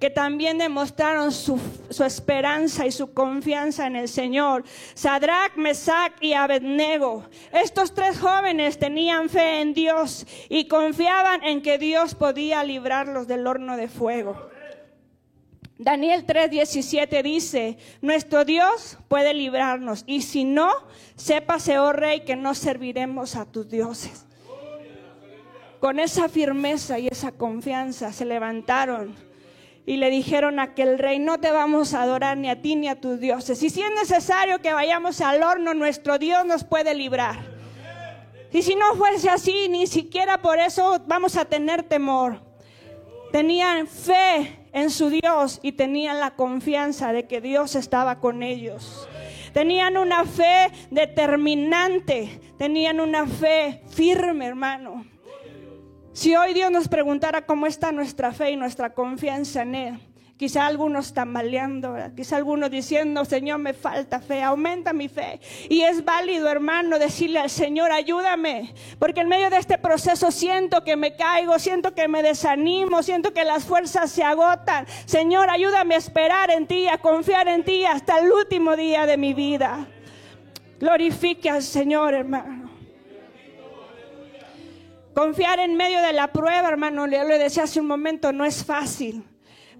que 0.00 0.08
también 0.08 0.56
demostraron 0.56 1.30
su, 1.30 1.60
esperanza 2.04 2.86
y 2.86 2.90
su 2.90 3.12
confianza 3.12 3.86
en 3.86 3.96
el 3.96 4.08
Señor. 4.08 4.64
Sadrach, 4.94 5.54
Mesach 5.56 6.14
y 6.22 6.32
Abednego. 6.32 7.28
Estos 7.52 7.94
tres 7.94 8.18
jóvenes 8.18 8.78
tenían 8.78 9.28
fe 9.28 9.60
en 9.60 9.74
Dios 9.74 10.26
y 10.48 10.66
confiaban 10.68 11.44
en 11.44 11.60
que 11.60 11.76
Dios 11.76 12.14
podía 12.14 12.64
librarlos 12.64 13.28
del 13.28 13.46
horno 13.46 13.76
de 13.76 13.88
fuego. 13.88 14.48
Daniel 15.76 16.26
3:17 16.26 17.22
dice, 17.22 17.78
nuestro 18.00 18.46
Dios 18.46 18.98
puede 19.08 19.34
librarnos 19.34 20.04
y 20.06 20.22
si 20.22 20.44
no, 20.44 20.70
sépase, 21.16 21.78
oh 21.78 21.92
rey, 21.92 22.20
que 22.20 22.36
no 22.36 22.54
serviremos 22.54 23.36
a 23.36 23.44
tus 23.44 23.68
dioses. 23.68 24.26
Con 25.78 25.98
esa 25.98 26.28
firmeza 26.28 26.98
y 26.98 27.08
esa 27.08 27.32
confianza 27.32 28.12
se 28.12 28.24
levantaron 28.24 29.29
y 29.90 29.96
le 29.96 30.08
dijeron 30.08 30.60
a 30.60 30.62
aquel 30.62 31.00
rey, 31.00 31.18
no 31.18 31.40
te 31.40 31.50
vamos 31.50 31.94
a 31.94 32.02
adorar 32.02 32.36
ni 32.36 32.48
a 32.48 32.62
ti 32.62 32.76
ni 32.76 32.86
a 32.86 33.00
tus 33.00 33.18
dioses. 33.18 33.60
Y 33.60 33.70
si 33.70 33.82
es 33.82 33.90
necesario 33.90 34.60
que 34.60 34.72
vayamos 34.72 35.20
al 35.20 35.42
horno, 35.42 35.74
nuestro 35.74 36.16
Dios 36.16 36.46
nos 36.46 36.62
puede 36.62 36.94
librar. 36.94 37.40
Y 38.52 38.62
si 38.62 38.76
no 38.76 38.94
fuese 38.94 39.28
así, 39.28 39.68
ni 39.68 39.88
siquiera 39.88 40.42
por 40.42 40.60
eso 40.60 41.02
vamos 41.08 41.36
a 41.36 41.44
tener 41.44 41.82
temor. 41.82 42.40
Tenían 43.32 43.88
fe 43.88 44.60
en 44.72 44.90
su 44.90 45.10
Dios 45.10 45.58
y 45.60 45.72
tenían 45.72 46.20
la 46.20 46.36
confianza 46.36 47.12
de 47.12 47.26
que 47.26 47.40
Dios 47.40 47.74
estaba 47.74 48.20
con 48.20 48.44
ellos. 48.44 49.08
Tenían 49.52 49.96
una 49.96 50.24
fe 50.24 50.70
determinante, 50.92 52.40
tenían 52.56 53.00
una 53.00 53.26
fe 53.26 53.82
firme, 53.88 54.46
hermano. 54.46 55.04
Si 56.12 56.34
hoy 56.34 56.54
Dios 56.54 56.72
nos 56.72 56.88
preguntara 56.88 57.46
cómo 57.46 57.66
está 57.66 57.92
nuestra 57.92 58.32
fe 58.32 58.50
y 58.50 58.56
nuestra 58.56 58.90
confianza 58.90 59.62
en 59.62 59.74
Él, 59.76 59.98
quizá 60.36 60.66
algunos 60.66 61.14
tambaleando, 61.14 61.94
quizá 62.16 62.36
algunos 62.36 62.68
diciendo, 62.68 63.24
Señor, 63.24 63.60
me 63.60 63.74
falta 63.74 64.20
fe, 64.20 64.42
aumenta 64.42 64.92
mi 64.92 65.08
fe. 65.08 65.38
Y 65.68 65.82
es 65.82 66.04
válido, 66.04 66.48
hermano, 66.48 66.98
decirle 66.98 67.38
al 67.38 67.48
Señor, 67.48 67.92
ayúdame, 67.92 68.74
porque 68.98 69.20
en 69.20 69.28
medio 69.28 69.50
de 69.50 69.58
este 69.58 69.78
proceso 69.78 70.32
siento 70.32 70.82
que 70.82 70.96
me 70.96 71.14
caigo, 71.14 71.58
siento 71.60 71.94
que 71.94 72.08
me 72.08 72.24
desanimo, 72.24 73.04
siento 73.04 73.32
que 73.32 73.44
las 73.44 73.64
fuerzas 73.64 74.10
se 74.10 74.24
agotan. 74.24 74.86
Señor, 75.04 75.48
ayúdame 75.48 75.94
a 75.94 75.98
esperar 75.98 76.50
en 76.50 76.66
ti, 76.66 76.88
a 76.88 76.98
confiar 76.98 77.46
en 77.46 77.62
ti 77.62 77.84
hasta 77.84 78.18
el 78.18 78.32
último 78.32 78.76
día 78.76 79.06
de 79.06 79.16
mi 79.16 79.32
vida. 79.32 79.86
Glorifique 80.80 81.48
al 81.48 81.62
Señor, 81.62 82.14
hermano. 82.14 82.59
Confiar 85.20 85.58
en 85.58 85.76
medio 85.76 86.00
de 86.00 86.14
la 86.14 86.32
prueba, 86.32 86.66
hermano, 86.66 87.06
le 87.06 87.36
decía 87.36 87.64
hace 87.64 87.78
un 87.78 87.86
momento, 87.86 88.32
no 88.32 88.46
es 88.46 88.64
fácil, 88.64 89.22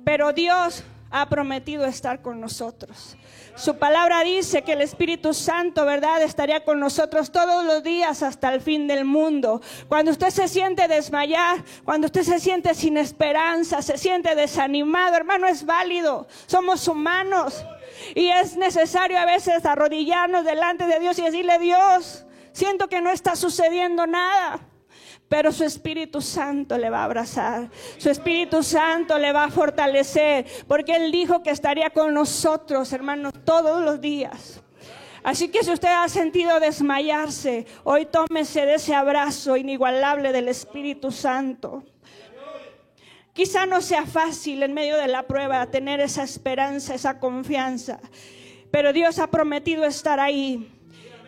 pero 0.04 0.34
Dios 0.34 0.84
ha 1.10 1.30
prometido 1.30 1.86
estar 1.86 2.20
con 2.20 2.42
nosotros. 2.42 3.16
Su 3.56 3.78
palabra 3.78 4.22
dice 4.22 4.60
que 4.60 4.74
el 4.74 4.82
Espíritu 4.82 5.32
Santo, 5.32 5.86
¿verdad?, 5.86 6.20
estaría 6.20 6.62
con 6.62 6.78
nosotros 6.78 7.32
todos 7.32 7.64
los 7.64 7.82
días 7.82 8.22
hasta 8.22 8.52
el 8.52 8.60
fin 8.60 8.86
del 8.86 9.06
mundo. 9.06 9.62
Cuando 9.88 10.10
usted 10.10 10.28
se 10.28 10.46
siente 10.46 10.88
desmayar, 10.88 11.64
cuando 11.86 12.08
usted 12.08 12.22
se 12.22 12.38
siente 12.38 12.74
sin 12.74 12.98
esperanza, 12.98 13.80
se 13.80 13.96
siente 13.96 14.34
desanimado, 14.34 15.16
hermano, 15.16 15.46
es 15.46 15.64
válido. 15.64 16.28
Somos 16.48 16.86
humanos 16.86 17.64
y 18.14 18.28
es 18.28 18.58
necesario 18.58 19.18
a 19.18 19.24
veces 19.24 19.64
arrodillarnos 19.64 20.44
delante 20.44 20.84
de 20.86 21.00
Dios 21.00 21.18
y 21.18 21.22
decirle, 21.22 21.58
Dios, 21.58 22.26
siento 22.52 22.88
que 22.88 23.00
no 23.00 23.08
está 23.08 23.36
sucediendo 23.36 24.06
nada 24.06 24.66
pero 25.30 25.52
su 25.52 25.62
Espíritu 25.62 26.20
Santo 26.20 26.76
le 26.76 26.90
va 26.90 27.02
a 27.02 27.04
abrazar, 27.04 27.70
su 27.98 28.10
Espíritu 28.10 28.64
Santo 28.64 29.16
le 29.16 29.32
va 29.32 29.44
a 29.44 29.50
fortalecer, 29.50 30.44
porque 30.66 30.96
Él 30.96 31.12
dijo 31.12 31.40
que 31.40 31.50
estaría 31.50 31.90
con 31.90 32.12
nosotros, 32.12 32.92
hermanos, 32.92 33.32
todos 33.44 33.80
los 33.80 34.00
días. 34.00 34.60
Así 35.22 35.46
que 35.46 35.62
si 35.62 35.70
usted 35.70 35.88
ha 35.88 36.08
sentido 36.08 36.58
desmayarse, 36.58 37.64
hoy 37.84 38.06
tómese 38.06 38.66
de 38.66 38.74
ese 38.74 38.92
abrazo 38.92 39.56
inigualable 39.56 40.32
del 40.32 40.48
Espíritu 40.48 41.12
Santo. 41.12 41.84
Quizá 43.32 43.66
no 43.66 43.82
sea 43.82 44.06
fácil 44.06 44.64
en 44.64 44.74
medio 44.74 44.96
de 44.96 45.06
la 45.06 45.28
prueba 45.28 45.70
tener 45.70 46.00
esa 46.00 46.24
esperanza, 46.24 46.92
esa 46.92 47.20
confianza, 47.20 48.00
pero 48.72 48.92
Dios 48.92 49.20
ha 49.20 49.28
prometido 49.28 49.84
estar 49.84 50.18
ahí 50.18 50.79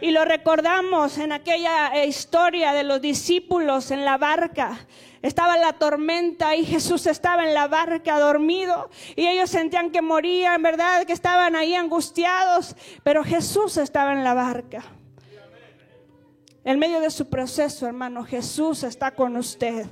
y 0.02 0.10
lo 0.10 0.24
recordamos 0.24 1.16
en 1.18 1.30
aquella 1.30 1.94
eh, 1.94 2.08
historia 2.08 2.72
de 2.72 2.82
los 2.82 3.00
discípulos 3.00 3.92
en 3.92 4.04
la 4.04 4.18
barca. 4.18 4.84
Estaba 5.22 5.56
la 5.56 5.74
tormenta 5.74 6.56
y 6.56 6.64
Jesús 6.64 7.06
estaba 7.06 7.46
en 7.46 7.54
la 7.54 7.68
barca 7.68 8.18
dormido 8.18 8.90
y 9.14 9.28
ellos 9.28 9.48
sentían 9.48 9.92
que 9.92 10.02
morían, 10.02 10.60
¿verdad? 10.60 11.04
Que 11.06 11.12
estaban 11.12 11.54
ahí 11.54 11.76
angustiados, 11.76 12.74
pero 13.04 13.22
Jesús 13.22 13.76
estaba 13.76 14.12
en 14.12 14.24
la 14.24 14.34
barca. 14.34 14.82
En 16.64 16.80
medio 16.80 16.98
de 16.98 17.10
su 17.10 17.30
proceso, 17.30 17.86
hermano, 17.86 18.24
Jesús 18.24 18.82
está 18.82 19.12
con 19.12 19.36
usted. 19.36 19.86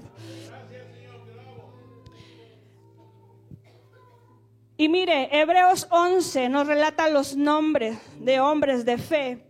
Y 4.77 4.89
mire, 4.89 5.29
Hebreos 5.41 5.87
11 5.89 6.49
nos 6.49 6.67
relata 6.67 7.09
los 7.09 7.37
nombres 7.37 7.97
de 8.19 8.41
hombres 8.41 8.85
de 8.85 8.99
fe. 8.99 9.50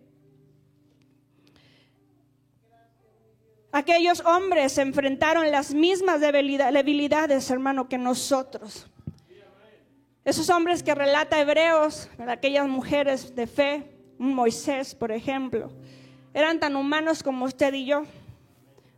Aquellos 3.73 4.21
hombres 4.27 4.77
enfrentaron 4.79 5.51
las 5.53 5.73
mismas 5.73 6.21
debilidades, 6.21 7.51
hermano, 7.51 7.89
que 7.89 7.99
nosotros. 7.99 8.87
Esos 10.25 10.51
hombres 10.51 10.83
que 10.83 10.95
relata 10.95 11.41
Hebreos, 11.41 12.11
aquellas 12.27 12.69
mujeres 12.69 13.35
de 13.35 13.47
fe, 13.47 13.85
Moisés, 14.19 14.95
por 14.95 15.13
ejemplo, 15.13 15.71
eran 16.35 16.61
tan 16.61 16.77
humanos 16.77 17.23
como 17.23 17.45
usted 17.47 17.73
y 17.73 17.87
yo. 17.87 18.03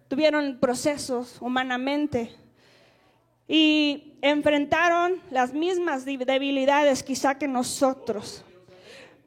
Tuvieron 0.09 0.59
procesos 0.59 1.37
humanamente 1.41 2.35
y 3.47 4.14
enfrentaron 4.23 5.21
las 5.31 5.52
mismas 5.52 6.05
debilidades 6.05 7.02
quizá 7.02 7.37
que 7.37 7.47
nosotros. 7.47 8.45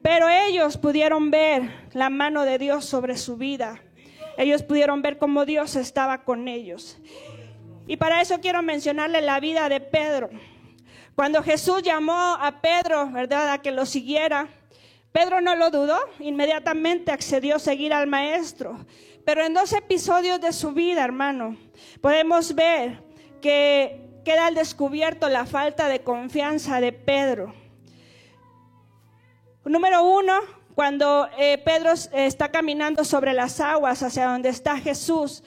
Pero 0.02 0.28
ellos 0.28 0.76
pudieron 0.76 1.30
ver 1.30 1.70
la 1.92 2.10
mano 2.10 2.44
de 2.44 2.58
Dios 2.58 2.84
sobre 2.84 3.16
su 3.16 3.36
vida. 3.36 3.80
Ellos 4.36 4.62
pudieron 4.62 5.02
ver 5.02 5.18
cómo 5.18 5.44
Dios 5.44 5.76
estaba 5.76 6.24
con 6.24 6.48
ellos. 6.48 6.98
Y 7.86 7.96
para 7.96 8.20
eso 8.20 8.40
quiero 8.40 8.62
mencionarle 8.62 9.20
la 9.20 9.40
vida 9.40 9.68
de 9.68 9.80
Pedro. 9.80 10.30
Cuando 11.14 11.42
Jesús 11.42 11.82
llamó 11.82 12.36
a 12.40 12.60
Pedro, 12.60 13.10
¿verdad?, 13.10 13.52
a 13.52 13.62
que 13.62 13.70
lo 13.70 13.86
siguiera, 13.86 14.48
Pedro 15.12 15.40
no 15.40 15.54
lo 15.56 15.70
dudó, 15.70 15.98
inmediatamente 16.18 17.10
accedió 17.10 17.56
a 17.56 17.58
seguir 17.58 17.94
al 17.94 18.06
maestro. 18.06 18.84
Pero 19.24 19.42
en 19.42 19.54
dos 19.54 19.72
episodios 19.72 20.40
de 20.40 20.52
su 20.52 20.72
vida, 20.72 21.02
hermano, 21.02 21.56
podemos 22.02 22.54
ver 22.54 23.02
que 23.40 24.20
queda 24.24 24.48
al 24.48 24.54
descubierto 24.54 25.28
la 25.28 25.46
falta 25.46 25.88
de 25.88 26.02
confianza 26.02 26.80
de 26.80 26.92
Pedro. 26.92 27.54
Número 29.64 30.04
uno, 30.04 30.34
cuando 30.76 31.26
eh, 31.38 31.56
Pedro 31.64 31.92
está 32.12 32.50
caminando 32.50 33.02
sobre 33.02 33.32
las 33.32 33.60
aguas 33.60 34.02
hacia 34.02 34.26
donde 34.26 34.50
está 34.50 34.76
Jesús, 34.76 35.42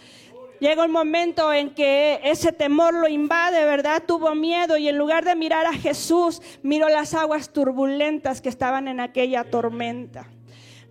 llega 0.59 0.83
un 0.83 0.91
momento 0.91 1.53
en 1.53 1.69
que 1.69 2.19
ese 2.23 2.51
temor 2.51 2.95
lo 2.95 3.07
invade, 3.07 3.63
¿verdad? 3.63 4.01
Tuvo 4.07 4.33
miedo 4.33 4.75
y 4.75 4.89
en 4.89 4.97
lugar 4.97 5.23
de 5.25 5.35
mirar 5.35 5.67
a 5.67 5.73
Jesús, 5.73 6.41
miró 6.63 6.89
las 6.89 7.13
aguas 7.13 7.53
turbulentas 7.53 8.41
que 8.41 8.49
estaban 8.49 8.87
en 8.87 8.99
aquella 8.99 9.43
tormenta. 9.43 10.25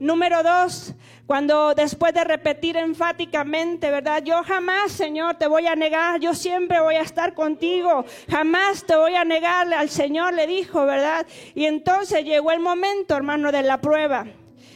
Número 0.01 0.45
dos, 0.45 0.95
cuando 1.27 1.75
después 1.75 2.15
de 2.15 2.23
repetir 2.23 2.77
enfáticamente, 2.77 3.91
¿verdad? 3.91 4.23
Yo 4.23 4.45
jamás, 4.45 4.93
Señor, 4.93 5.35
te 5.35 5.49
voy 5.49 5.67
a 5.67 5.75
negar, 5.75 6.21
yo 6.21 6.35
siempre 6.35 6.81
voy 6.81 6.95
a 6.95 7.03
estar 7.03 7.35
contigo, 7.35 8.05
jamás 8.31 8.85
te 8.85 8.95
voy 8.95 9.17
a 9.17 9.25
negar 9.25 9.73
al 9.75 9.89
Señor, 9.89 10.35
le 10.35 10.47
dijo, 10.47 10.87
¿verdad? 10.87 11.27
Y 11.55 11.65
entonces 11.65 12.25
llegó 12.25 12.53
el 12.53 12.61
momento, 12.61 13.17
hermano, 13.17 13.51
de 13.51 13.63
la 13.63 13.81
prueba. 13.81 14.27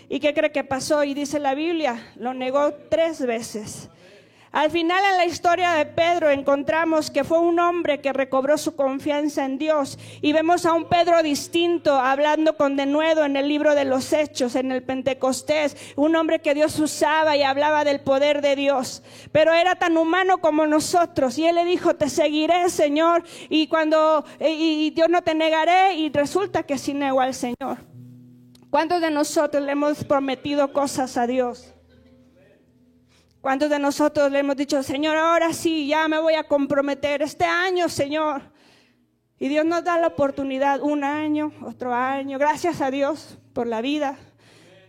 ¿Y 0.08 0.18
qué 0.18 0.34
cree 0.34 0.50
que 0.50 0.64
pasó? 0.64 1.04
Y 1.04 1.14
dice 1.14 1.38
la 1.38 1.54
Biblia, 1.54 2.12
lo 2.16 2.34
negó 2.34 2.74
tres 2.90 3.24
veces. 3.24 3.88
Al 4.52 4.70
final 4.70 5.02
en 5.12 5.16
la 5.16 5.24
historia 5.24 5.72
de 5.72 5.86
Pedro 5.86 6.28
encontramos 6.28 7.10
que 7.10 7.24
fue 7.24 7.38
un 7.38 7.58
hombre 7.58 8.02
que 8.02 8.12
recobró 8.12 8.58
su 8.58 8.76
confianza 8.76 9.46
en 9.46 9.56
Dios. 9.56 9.98
Y 10.20 10.34
vemos 10.34 10.66
a 10.66 10.74
un 10.74 10.84
Pedro 10.84 11.22
distinto 11.22 11.94
hablando 11.94 12.58
con 12.58 12.76
denuedo 12.76 13.24
en 13.24 13.38
el 13.38 13.48
libro 13.48 13.74
de 13.74 13.86
los 13.86 14.12
Hechos, 14.12 14.54
en 14.54 14.70
el 14.70 14.82
Pentecostés, 14.82 15.94
un 15.96 16.14
hombre 16.16 16.40
que 16.40 16.52
Dios 16.52 16.78
usaba 16.78 17.34
y 17.34 17.42
hablaba 17.42 17.84
del 17.84 18.02
poder 18.02 18.42
de 18.42 18.54
Dios, 18.54 19.02
pero 19.32 19.54
era 19.54 19.76
tan 19.76 19.96
humano 19.96 20.38
como 20.38 20.66
nosotros. 20.66 21.38
Y 21.38 21.46
él 21.46 21.54
le 21.54 21.64
dijo, 21.64 21.94
te 21.94 22.10
seguiré 22.10 22.68
Señor. 22.68 23.24
Y 23.48 23.68
cuando 23.68 24.22
y 24.38 24.90
Dios 24.90 25.08
no 25.08 25.22
te 25.22 25.34
negaré. 25.34 25.94
Y 25.94 26.10
resulta 26.10 26.62
que 26.62 26.76
sí 26.76 26.92
negó 26.92 27.22
al 27.22 27.32
Señor. 27.32 27.78
¿Cuántos 28.68 29.00
de 29.00 29.10
nosotros 29.10 29.62
le 29.62 29.72
hemos 29.72 30.04
prometido 30.04 30.72
cosas 30.74 31.16
a 31.16 31.26
Dios? 31.26 31.71
¿Cuántos 33.42 33.68
de 33.70 33.80
nosotros 33.80 34.30
le 34.30 34.38
hemos 34.38 34.54
dicho, 34.54 34.80
Señor, 34.84 35.16
ahora 35.16 35.52
sí, 35.52 35.88
ya 35.88 36.06
me 36.06 36.20
voy 36.20 36.34
a 36.34 36.44
comprometer 36.44 37.22
este 37.22 37.44
año, 37.44 37.88
Señor? 37.88 38.40
Y 39.36 39.48
Dios 39.48 39.66
nos 39.66 39.82
da 39.82 39.98
la 39.98 40.06
oportunidad, 40.06 40.80
un 40.80 41.02
año, 41.02 41.52
otro 41.60 41.92
año. 41.92 42.38
Gracias 42.38 42.80
a 42.80 42.92
Dios 42.92 43.40
por 43.52 43.66
la 43.66 43.80
vida. 43.80 44.16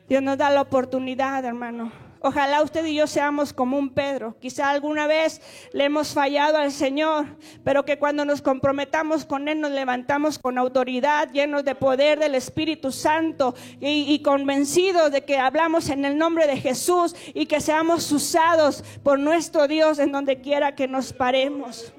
Dios 0.07 0.21
nos 0.21 0.37
da 0.37 0.51
la 0.51 0.61
oportunidad, 0.61 1.43
hermano. 1.43 1.91
Ojalá 2.25 2.61
usted 2.61 2.85
y 2.85 2.95
yo 2.95 3.05
seamos 3.05 3.51
como 3.51 3.77
un 3.77 3.89
Pedro. 3.89 4.37
Quizá 4.39 4.69
alguna 4.69 5.07
vez 5.07 5.41
le 5.73 5.83
hemos 5.83 6.13
fallado 6.13 6.57
al 6.57 6.71
Señor, 6.71 7.25
pero 7.65 7.83
que 7.83 7.99
cuando 7.99 8.23
nos 8.23 8.41
comprometamos 8.41 9.25
con 9.25 9.49
Él 9.49 9.59
nos 9.59 9.71
levantamos 9.71 10.39
con 10.39 10.57
autoridad, 10.57 11.29
llenos 11.33 11.65
de 11.65 11.75
poder 11.75 12.19
del 12.19 12.35
Espíritu 12.35 12.93
Santo 12.93 13.55
y, 13.81 14.05
y 14.07 14.21
convencidos 14.21 15.11
de 15.11 15.25
que 15.25 15.37
hablamos 15.37 15.89
en 15.89 16.05
el 16.05 16.17
nombre 16.17 16.47
de 16.47 16.55
Jesús 16.55 17.13
y 17.33 17.45
que 17.45 17.59
seamos 17.59 18.09
usados 18.09 18.85
por 19.03 19.19
nuestro 19.19 19.67
Dios 19.67 19.99
en 19.99 20.13
donde 20.13 20.39
quiera 20.39 20.75
que 20.75 20.87
nos 20.87 21.11
paremos. 21.11 21.93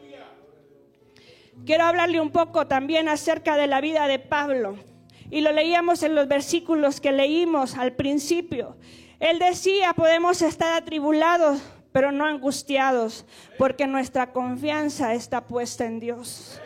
Quiero 1.67 1.85
hablarle 1.85 2.23
un 2.23 2.31
poco 2.31 2.67
también 2.67 3.11
acerca 3.11 3.59
de 3.59 3.67
la 3.67 3.83
vida 3.83 4.09
de 4.09 4.21
Pablo. 4.21 4.79
Y 5.31 5.43
lo 5.43 5.53
leíamos 5.53 6.03
en 6.03 6.15
los 6.15 6.29
versículos 6.29 6.99
que 6.99 7.13
leímos 7.13 7.77
al 7.77 7.93
principio. 7.93 8.79
Él 9.21 9.39
decía, 9.39 9.93
podemos 9.93 10.43
estar 10.43 10.73
atribulados, 10.73 11.61
pero 11.93 12.11
no 12.13 12.25
angustiados, 12.25 13.25
porque 13.59 13.87
nuestra 13.87 14.33
confianza 14.33 15.15
está 15.15 15.47
puesta 15.47 15.85
en 15.85 16.01
Dios. 16.01 16.61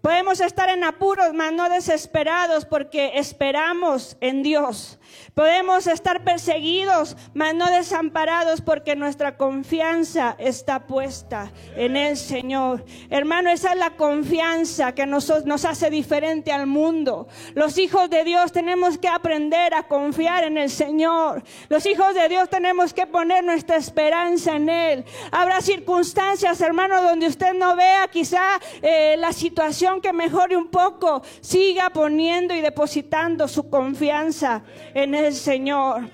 Podemos 0.00 0.40
estar 0.40 0.68
en 0.70 0.84
apuros, 0.84 1.34
mas 1.34 1.52
no 1.52 1.68
desesperados, 1.68 2.64
porque 2.64 3.12
esperamos 3.16 4.16
en 4.20 4.42
Dios. 4.42 4.98
Podemos 5.34 5.86
estar 5.86 6.24
perseguidos, 6.24 7.16
mas 7.34 7.54
no 7.54 7.70
desamparados, 7.70 8.60
porque 8.60 8.96
nuestra 8.96 9.36
confianza 9.36 10.36
está 10.38 10.86
puesta 10.86 11.52
en 11.76 11.96
el 11.96 12.16
Señor. 12.16 12.84
Hermano, 13.10 13.50
esa 13.50 13.72
es 13.72 13.78
la 13.78 13.90
confianza 13.90 14.92
que 14.92 15.06
nos, 15.06 15.44
nos 15.44 15.64
hace 15.64 15.90
diferente 15.90 16.52
al 16.52 16.66
mundo. 16.66 17.28
Los 17.54 17.78
hijos 17.78 18.10
de 18.10 18.24
Dios 18.24 18.52
tenemos 18.52 18.98
que 18.98 19.08
aprender 19.08 19.74
a 19.74 19.84
confiar 19.84 20.44
en 20.44 20.58
el 20.58 20.70
Señor. 20.70 21.42
Los 21.68 21.86
hijos 21.86 22.14
de 22.14 22.28
Dios 22.28 22.48
tenemos 22.48 22.92
que 22.92 23.06
poner 23.06 23.44
nuestra 23.44 23.76
esperanza 23.76 24.56
en 24.56 24.68
Él. 24.68 25.04
Habrá 25.30 25.60
circunstancias, 25.60 26.60
hermano, 26.60 27.02
donde 27.02 27.26
usted 27.26 27.54
no 27.54 27.76
vea 27.76 28.08
quizá 28.08 28.60
eh, 28.82 29.16
la 29.18 29.32
situación 29.32 30.00
que 30.00 30.12
mejore 30.12 30.56
un 30.56 30.68
poco. 30.68 31.22
Siga 31.40 31.90
poniendo 31.90 32.54
y 32.54 32.60
depositando 32.60 33.48
su 33.48 33.68
confianza 33.68 34.62
el 35.04 35.34
Señor. 35.34 36.10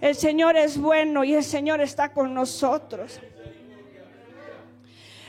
El 0.00 0.14
Señor 0.14 0.56
es 0.56 0.78
bueno 0.78 1.24
y 1.24 1.34
el 1.34 1.44
Señor 1.44 1.80
está 1.80 2.12
con 2.12 2.32
nosotros. 2.32 3.20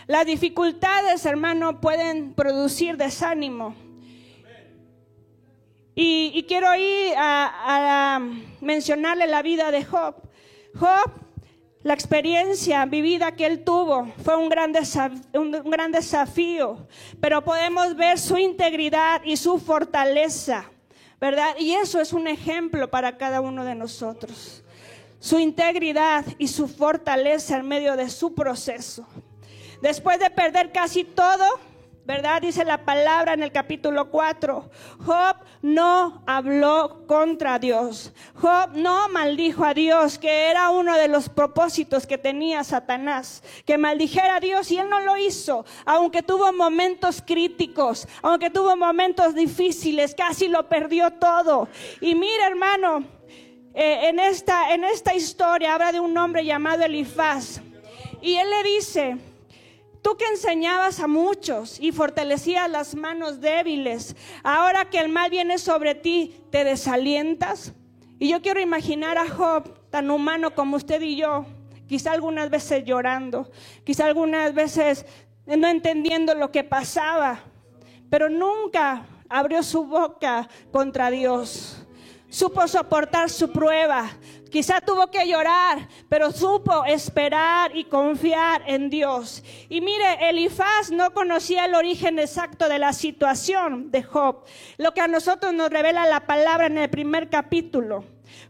Las 0.05 0.25
dificultades, 0.25 1.25
hermano, 1.25 1.79
pueden 1.79 2.33
producir 2.33 2.97
desánimo. 2.97 3.75
Y, 5.93 6.45
quiero 6.47 6.73
ir 6.75 7.13
a, 7.17 8.19
mencionarle 8.61 9.27
la 9.27 9.41
vida 9.41 9.69
de 9.69 9.83
Job. 9.83 10.15
Job, 10.73 11.11
la 11.83 11.93
experiencia 11.93 12.85
vivida 12.85 13.35
que 13.35 13.45
él 13.45 13.63
tuvo 13.63 14.11
fue 14.23 14.35
un 14.37 14.49
gran 14.49 15.91
desafío, 15.91 16.87
pero 17.19 17.43
podemos 17.43 17.95
ver 17.95 18.17
su 18.17 18.37
integridad 18.37 19.21
y 19.25 19.35
su 19.37 19.59
fortaleza. 19.59 20.71
¿Verdad? 21.19 21.55
Y 21.57 21.73
eso 21.73 21.99
es 21.99 22.13
un 22.13 22.27
ejemplo 22.27 22.89
para 22.89 23.17
cada 23.17 23.41
uno 23.41 23.65
de 23.65 23.75
nosotros. 23.75 24.63
Su 25.19 25.37
integridad 25.39 26.25
y 26.37 26.47
su 26.47 26.67
fortaleza 26.67 27.57
en 27.57 27.67
medio 27.67 27.95
de 27.97 28.09
su 28.09 28.33
proceso. 28.33 29.05
Después 29.81 30.19
de 30.19 30.29
perder 30.29 30.71
casi 30.71 31.03
todo, 31.03 31.45
¿verdad? 32.09 32.41
Dice 32.41 32.65
la 32.65 32.85
palabra 32.85 33.33
en 33.33 33.43
el 33.43 33.51
capítulo 33.51 34.09
4. 34.09 34.67
Job 35.05 35.35
no 35.61 36.23
habló 36.25 37.05
contra 37.05 37.59
Dios. 37.59 38.11
Job 38.33 38.71
no 38.73 39.07
maldijo 39.09 39.63
a 39.63 39.75
Dios, 39.75 40.17
que 40.17 40.49
era 40.49 40.71
uno 40.71 40.97
de 40.97 41.07
los 41.07 41.29
propósitos 41.29 42.07
que 42.07 42.17
tenía 42.17 42.63
Satanás, 42.63 43.43
que 43.63 43.77
maldijera 43.77 44.37
a 44.37 44.39
Dios 44.39 44.71
y 44.71 44.79
él 44.79 44.89
no 44.89 45.01
lo 45.01 45.17
hizo, 45.17 45.67
aunque 45.85 46.23
tuvo 46.23 46.51
momentos 46.51 47.21
críticos, 47.23 48.07
aunque 48.23 48.49
tuvo 48.49 48.75
momentos 48.75 49.35
difíciles, 49.35 50.15
casi 50.15 50.47
lo 50.47 50.67
perdió 50.67 51.11
todo. 51.11 51.67
Y 52.01 52.15
mira, 52.15 52.47
hermano, 52.47 53.03
eh, 53.75 54.09
en, 54.09 54.19
esta, 54.19 54.73
en 54.73 54.83
esta 54.83 55.13
historia 55.13 55.75
habla 55.75 55.91
de 55.91 55.99
un 55.99 56.17
hombre 56.17 56.43
llamado 56.43 56.83
Elifaz. 56.85 57.61
Y 58.19 58.33
él 58.33 58.49
le 58.49 58.63
dice, 58.63 59.28
Tú 60.01 60.15
que 60.15 60.25
enseñabas 60.25 60.99
a 60.99 61.07
muchos 61.07 61.79
y 61.79 61.91
fortalecías 61.91 62.69
las 62.69 62.95
manos 62.95 63.41
débiles, 63.41 64.15
ahora 64.43 64.89
que 64.89 64.99
el 64.99 65.09
mal 65.09 65.29
viene 65.29 65.57
sobre 65.57 65.93
ti, 65.95 66.41
¿te 66.51 66.63
desalientas? 66.63 67.73
Y 68.17 68.29
yo 68.29 68.41
quiero 68.41 68.61
imaginar 68.61 69.17
a 69.17 69.29
Job, 69.29 69.89
tan 69.89 70.09
humano 70.09 70.55
como 70.55 70.77
usted 70.77 71.01
y 71.01 71.17
yo, 71.17 71.45
quizá 71.87 72.11
algunas 72.13 72.49
veces 72.49 72.85
llorando, 72.85 73.51
quizá 73.83 74.05
algunas 74.05 74.53
veces 74.53 75.05
no 75.45 75.67
entendiendo 75.67 76.33
lo 76.35 76.51
que 76.51 76.63
pasaba. 76.63 77.39
pero 78.09 78.27
nunca 78.29 79.05
abrió 79.29 79.61
su 79.61 79.85
boca 79.85 80.49
contra 80.71 81.11
Dios. 81.11 81.85
Supo 82.29 82.67
soportar 82.67 83.29
su 83.29 83.51
prueba. 83.51 84.09
Quizá 84.51 84.81
tuvo 84.81 85.11
que 85.11 85.27
llorar, 85.27 85.87
pero 86.07 86.31
supo 86.31 86.83
esperar 86.85 87.75
y 87.75 87.85
confiar 87.85 88.63
en 88.65 88.89
Dios. 88.89 89.43
Y 89.69 89.81
mire, 89.81 90.29
Elifaz 90.29 90.91
no 90.91 91.11
conocía 91.11 91.65
el 91.65 91.75
origen 91.75 92.19
exacto 92.19 92.67
de 92.67 92.79
la 92.79 92.93
situación 92.93 93.91
de 93.91 94.03
Job, 94.03 94.45
lo 94.77 94.93
que 94.93 95.01
a 95.01 95.07
nosotros 95.07 95.53
nos 95.53 95.69
revela 95.69 96.07
la 96.07 96.21
palabra 96.21 96.67
en 96.67 96.77
el 96.77 96.89
primer 96.89 97.29
capítulo. 97.29 98.03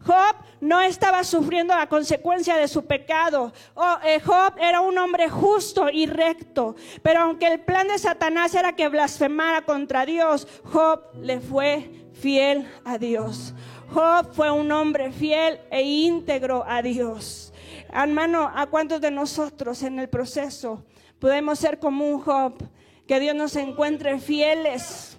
Job 0.06 0.36
no 0.62 0.82
estaba 0.82 1.24
sufriendo 1.24 1.76
la 1.76 1.88
consecuencia 1.88 2.56
de 2.56 2.68
su 2.68 2.86
pecado. 2.86 3.54
Oh, 3.76 3.98
eh, 4.04 4.20
Job 4.20 4.54
era 4.60 4.82
un 4.82 4.98
hombre 4.98 5.30
justo 5.30 5.90
y 5.90 6.06
recto. 6.06 6.76
Pero 7.02 7.22
aunque 7.22 7.48
el 7.48 7.60
plan 7.62 7.88
de 7.88 7.98
Satanás 7.98 8.54
era 8.56 8.74
que 8.74 8.90
blasfemara 8.90 9.62
contra 9.64 10.06
Dios, 10.06 10.48
Job 10.66 11.02
le 11.22 11.40
fue 11.40 12.08
fiel 12.14 12.68
a 12.86 12.98
Dios. 12.98 13.54
Job 13.94 14.34
fue 14.34 14.52
un 14.52 14.72
hombre 14.72 15.12
fiel 15.12 15.60
e 15.72 15.82
íntegro 15.82 16.64
a 16.68 16.82
Dios. 16.82 17.52
Hermano, 17.92 18.52
¿a 18.54 18.68
cuántos 18.68 19.02
de 19.02 19.10
nosotros 19.10 19.82
en 19.82 19.98
el 19.98 20.10
proceso 20.10 20.84
podemos 21.18 21.58
ser 21.58 21.80
como 21.80 22.08
un 22.08 22.20
Job? 22.20 22.54
Que 23.08 23.20
Dios 23.20 23.36
nos 23.36 23.56
encuentre 23.56 24.20
fieles, 24.20 25.18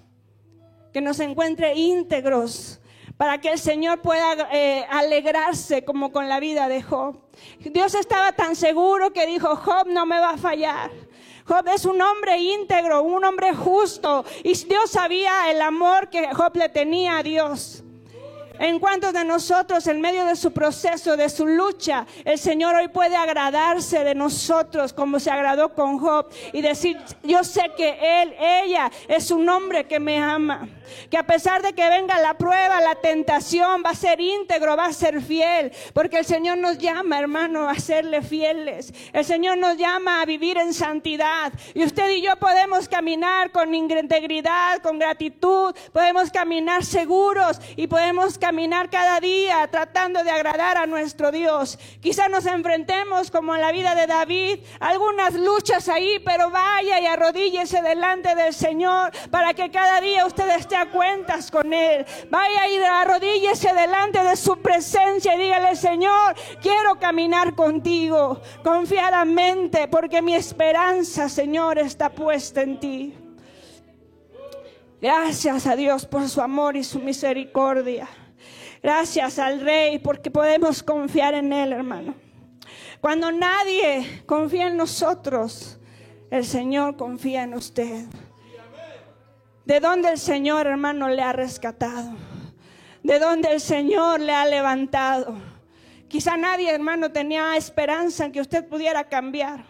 que 0.93 1.01
nos 1.01 1.19
encuentre 1.19 1.75
íntegros, 1.75 2.79
para 3.17 3.39
que 3.39 3.49
el 3.49 3.59
Señor 3.59 4.01
pueda 4.01 4.47
eh, 4.53 4.85
alegrarse 4.89 5.83
como 5.83 6.13
con 6.13 6.29
la 6.29 6.39
vida 6.39 6.69
de 6.69 6.81
Job. 6.81 7.19
Dios 7.59 7.93
estaba 7.93 8.31
tan 8.31 8.55
seguro 8.55 9.11
que 9.11 9.27
dijo, 9.27 9.57
Job 9.57 9.87
no 9.87 10.05
me 10.05 10.19
va 10.19 10.31
a 10.31 10.37
fallar. 10.37 10.91
Job 11.45 11.67
es 11.67 11.83
un 11.83 12.01
hombre 12.01 12.37
íntegro, 12.37 13.03
un 13.03 13.25
hombre 13.25 13.53
justo. 13.53 14.23
Y 14.43 14.53
Dios 14.63 14.89
sabía 14.89 15.51
el 15.51 15.61
amor 15.61 16.09
que 16.09 16.33
Job 16.33 16.55
le 16.55 16.69
tenía 16.69 17.17
a 17.17 17.23
Dios. 17.23 17.83
En 18.61 18.77
cuanto 18.77 19.11
de 19.11 19.25
nosotros, 19.25 19.87
en 19.87 19.99
medio 19.99 20.23
de 20.23 20.35
su 20.35 20.53
proceso, 20.53 21.17
de 21.17 21.29
su 21.29 21.47
lucha, 21.47 22.05
el 22.23 22.37
Señor 22.37 22.75
hoy 22.75 22.89
puede 22.89 23.15
agradarse 23.15 24.03
de 24.03 24.13
nosotros 24.13 24.93
como 24.93 25.19
se 25.19 25.31
agradó 25.31 25.73
con 25.73 25.97
Job 25.97 26.27
y 26.53 26.61
decir, 26.61 26.95
yo 27.23 27.43
sé 27.43 27.71
que 27.75 28.21
Él, 28.21 28.35
ella 28.39 28.91
es 29.07 29.31
un 29.31 29.49
hombre 29.49 29.85
que 29.85 29.99
me 29.99 30.19
ama 30.19 30.69
que 31.09 31.17
a 31.17 31.25
pesar 31.25 31.61
de 31.61 31.73
que 31.73 31.89
venga 31.89 32.19
la 32.19 32.35
prueba, 32.35 32.81
la 32.81 32.95
tentación, 32.95 33.83
va 33.85 33.91
a 33.91 33.95
ser 33.95 34.19
íntegro, 34.21 34.75
va 34.75 34.85
a 34.85 34.93
ser 34.93 35.21
fiel, 35.21 35.71
porque 35.93 36.19
el 36.19 36.25
Señor 36.25 36.57
nos 36.57 36.77
llama, 36.77 37.19
hermano, 37.19 37.69
a 37.69 37.75
serle 37.75 38.21
fieles. 38.21 38.93
El 39.13 39.25
Señor 39.25 39.57
nos 39.57 39.77
llama 39.77 40.21
a 40.21 40.25
vivir 40.25 40.57
en 40.57 40.73
santidad. 40.73 41.53
Y 41.73 41.83
usted 41.83 42.09
y 42.11 42.21
yo 42.21 42.35
podemos 42.37 42.87
caminar 42.87 43.51
con 43.51 43.71
integridad, 43.73 44.81
con 44.81 44.99
gratitud, 44.99 45.75
podemos 45.91 46.31
caminar 46.31 46.83
seguros 46.83 47.59
y 47.75 47.87
podemos 47.87 48.37
caminar 48.37 48.89
cada 48.89 49.19
día 49.19 49.67
tratando 49.69 50.23
de 50.23 50.31
agradar 50.31 50.77
a 50.77 50.85
nuestro 50.85 51.31
Dios. 51.31 51.77
Quizá 52.01 52.29
nos 52.29 52.45
enfrentemos, 52.45 53.31
como 53.31 53.55
en 53.55 53.61
la 53.61 53.71
vida 53.71 53.95
de 53.95 54.07
David, 54.07 54.59
algunas 54.79 55.33
luchas 55.33 55.87
ahí, 55.89 56.19
pero 56.25 56.49
vaya 56.49 56.99
y 56.99 57.05
arrodíllese 57.05 57.81
delante 57.81 58.35
del 58.35 58.53
Señor 58.53 59.11
para 59.29 59.53
que 59.53 59.71
cada 59.71 60.01
día 60.01 60.25
usted 60.25 60.49
esté 60.55 60.75
cuentas 60.87 61.51
con 61.51 61.73
Él. 61.73 62.05
Vaya 62.29 62.67
y 62.67 62.77
arrodíllese 62.77 63.73
delante 63.73 64.23
de 64.23 64.35
su 64.35 64.57
presencia 64.61 65.35
y 65.35 65.39
dígale, 65.39 65.75
Señor, 65.75 66.35
quiero 66.61 66.99
caminar 66.99 67.55
contigo 67.55 68.41
confiadamente 68.63 69.87
porque 69.87 70.21
mi 70.21 70.33
esperanza, 70.33 71.29
Señor, 71.29 71.77
está 71.79 72.09
puesta 72.09 72.61
en 72.61 72.79
ti. 72.79 73.17
Gracias 75.01 75.65
a 75.65 75.75
Dios 75.75 76.05
por 76.05 76.29
su 76.29 76.41
amor 76.41 76.77
y 76.77 76.83
su 76.83 76.99
misericordia. 76.99 78.07
Gracias 78.83 79.39
al 79.39 79.61
Rey 79.61 79.99
porque 79.99 80.31
podemos 80.31 80.83
confiar 80.83 81.33
en 81.33 81.51
Él, 81.53 81.73
hermano. 81.73 82.15
Cuando 82.99 83.31
nadie 83.31 84.23
confía 84.27 84.67
en 84.67 84.77
nosotros, 84.77 85.79
el 86.29 86.45
Señor 86.45 86.97
confía 86.97 87.43
en 87.43 87.55
usted. 87.55 88.05
De 89.71 89.79
dónde 89.79 90.09
el 90.09 90.17
Señor, 90.19 90.67
hermano, 90.67 91.07
le 91.07 91.21
ha 91.21 91.31
rescatado. 91.31 92.11
De 93.03 93.19
dónde 93.19 93.53
el 93.53 93.61
Señor 93.61 94.19
le 94.19 94.33
ha 94.33 94.45
levantado. 94.45 95.37
Quizá 96.09 96.35
nadie, 96.35 96.69
hermano, 96.69 97.13
tenía 97.13 97.55
esperanza 97.55 98.25
en 98.25 98.33
que 98.33 98.41
usted 98.41 98.67
pudiera 98.67 99.05
cambiar. 99.05 99.63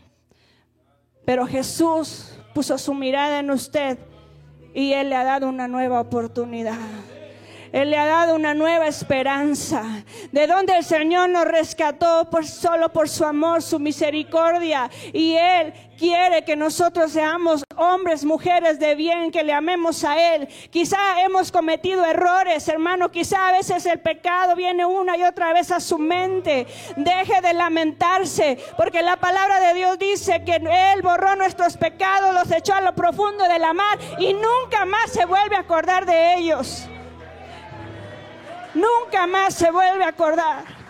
Pero 1.24 1.46
Jesús 1.46 2.34
puso 2.56 2.80
su 2.80 2.96
mirada 2.96 3.42
en 3.42 3.52
usted 3.52 4.00
y 4.74 4.94
Él 4.94 5.10
le 5.10 5.18
ha 5.18 5.24
dado 5.24 5.48
una 5.48 5.68
nueva 5.68 6.02
oportunidad. 6.02 6.80
Él 7.72 7.92
le 7.92 7.98
ha 7.98 8.06
dado 8.06 8.36
una 8.36 8.54
nueva 8.54 8.88
esperanza. 8.88 10.04
De 10.32 10.48
donde 10.48 10.78
el 10.78 10.84
Señor 10.84 11.30
nos 11.30 11.46
rescató 11.46 12.30
por, 12.30 12.46
solo 12.46 12.92
por 12.92 13.08
su 13.08 13.24
amor, 13.26 13.62
su 13.62 13.80
misericordia. 13.80 14.90
Y 15.14 15.36
Él 15.36 15.74
quiere 15.98 16.44
que 16.44 16.56
nosotros 16.56 17.12
seamos 17.12 17.64
hombres, 17.76 18.26
mujeres 18.26 18.80
de 18.80 18.96
bien, 18.96 19.32
que 19.32 19.44
le 19.44 19.54
amemos 19.54 20.04
a 20.04 20.36
Él. 20.36 20.48
Quizá 20.70 21.22
hemos 21.24 21.52
cometido 21.52 22.04
errores, 22.06 22.68
hermano. 22.68 23.10
Quizá 23.10 23.50
a 23.50 23.52
veces 23.54 23.86
el 23.86 24.00
pecado 24.00 24.56
viene 24.56 24.86
una 24.86 25.16
y 25.18 25.24
otra 25.24 25.54
vez 25.54 25.72
a 25.72 25.80
su 25.80 25.98
mente. 25.98 26.68
Deje 26.98 27.42
de 27.42 27.54
lamentarse, 27.54 28.58
porque 28.76 29.02
la 29.02 29.16
palabra 29.18 29.60
de 29.60 29.74
Dios 29.76 29.98
dice 29.98 30.44
que 30.44 30.56
Él 30.56 31.02
borró 31.02 31.36
nuestros 31.36 31.78
pecados, 31.78 32.34
los 32.34 32.52
echó 32.52 32.74
a 32.74 32.82
lo 32.82 32.94
profundo 32.94 33.48
de 33.48 33.60
la 33.60 33.74
mar 33.74 33.98
y 34.20 34.34
nunca 34.34 34.86
más 34.86 35.12
se 35.12 35.26
vuelve 35.26 35.56
a 35.56 35.60
acordar 35.60 36.06
de 36.06 36.36
ellos 36.36 36.88
nunca 38.74 39.28
más 39.28 39.54
se 39.54 39.72
vuelve 39.72 40.04
a 40.04 40.10
acordar. 40.10 40.82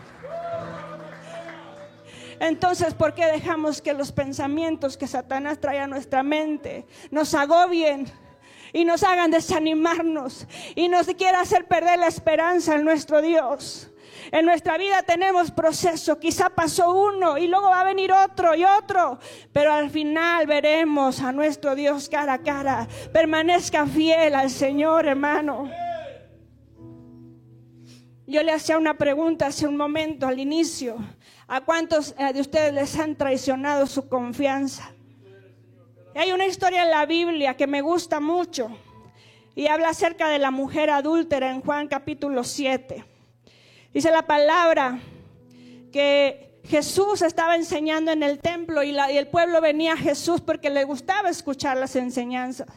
Entonces, 2.42 2.96
¿por 2.96 3.14
qué 3.14 3.28
dejamos 3.28 3.84
que 3.84 3.94
los 3.94 4.12
pensamientos 4.12 4.98
que 4.98 5.06
Satanás 5.06 5.60
trae 5.60 5.80
a 5.80 5.86
nuestra 5.86 6.24
mente 6.24 6.88
nos 7.12 7.36
agobien 7.36 8.12
y 8.74 8.84
nos 8.84 9.04
hagan 9.04 9.30
desanimarnos 9.30 10.48
y 10.74 10.90
nos 10.90 11.06
quiera 11.08 11.42
hacer 11.42 11.68
perder 11.68 12.00
la 12.00 12.08
esperanza 12.08 12.74
en 12.74 12.84
nuestro 12.84 13.22
Dios? 13.22 13.92
En 14.32 14.46
nuestra 14.46 14.80
vida 14.80 15.04
tenemos 15.04 15.52
proceso, 15.52 16.18
quizá 16.18 16.50
pasó 16.50 16.92
uno 16.94 17.38
y 17.38 17.48
luego 17.48 17.70
va 17.70 17.82
a 17.82 17.86
venir 17.86 18.12
otro 18.12 18.56
y 18.56 18.64
otro, 18.64 19.20
pero 19.54 19.72
al 19.72 19.92
final 19.92 20.48
veremos 20.48 21.22
a 21.22 21.32
nuestro 21.32 21.76
Dios 21.76 22.10
cara 22.10 22.34
a 22.34 22.42
cara. 22.42 22.88
Permanezca 23.14 23.86
fiel 23.86 24.34
al 24.34 24.50
Señor, 24.50 25.06
hermano. 25.06 25.70
Yo 28.32 28.44
le 28.44 28.54
hacía 28.54 28.78
una 28.78 28.94
pregunta 28.94 29.48
hace 29.48 29.68
un 29.68 29.76
momento 29.76 30.26
al 30.26 30.40
inicio. 30.40 30.96
¿A 31.50 31.60
cuántos 31.66 32.16
eh, 32.18 32.32
de 32.32 32.40
ustedes 32.40 32.74
les 32.74 32.98
han 32.98 33.18
traicionado 33.18 33.86
su 33.86 34.08
confianza? 34.08 34.94
hay 36.16 36.32
una 36.32 36.46
historia 36.46 36.84
en 36.84 36.92
la 36.92 37.06
Biblia 37.06 37.58
que 37.58 37.68
me 37.68 37.82
gusta 37.82 38.22
mucho 38.22 38.70
y 39.54 39.68
habla 39.68 39.90
acerca 39.90 40.30
de 40.30 40.40
la 40.40 40.50
mujer 40.50 40.90
adúltera 40.90 41.52
en 41.52 41.60
Juan 41.60 41.90
capítulo 41.90 42.46
7. 42.46 43.04
Dice 43.94 44.12
la 44.12 44.22
palabra 44.22 45.00
que 45.92 46.62
Jesús 46.64 47.22
estaba 47.24 47.58
enseñando 47.58 48.12
en 48.12 48.24
el 48.24 48.40
templo 48.40 48.82
y, 48.82 48.92
y 48.92 49.18
el 49.18 49.28
pueblo 49.28 49.60
venía 49.60 49.94
a 49.94 49.98
Jesús 49.98 50.40
porque 50.40 50.70
le 50.70 50.86
gustaba 50.86 51.30
escuchar 51.30 51.76
las 51.76 51.98
enseñanzas. 51.98 52.70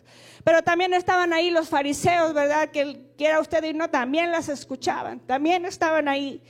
Pero 0.44 0.62
también 0.62 0.92
estaban 0.92 1.32
ahí 1.32 1.50
los 1.50 1.70
fariseos, 1.70 2.34
¿verdad? 2.34 2.70
Que 2.70 3.00
quiera 3.16 3.40
usted 3.40 3.64
y 3.64 3.72
no, 3.72 3.88
también 3.88 4.30
las 4.30 4.50
escuchaban, 4.50 5.20
también 5.20 5.64
estaban 5.64 6.06
ahí. 6.06 6.42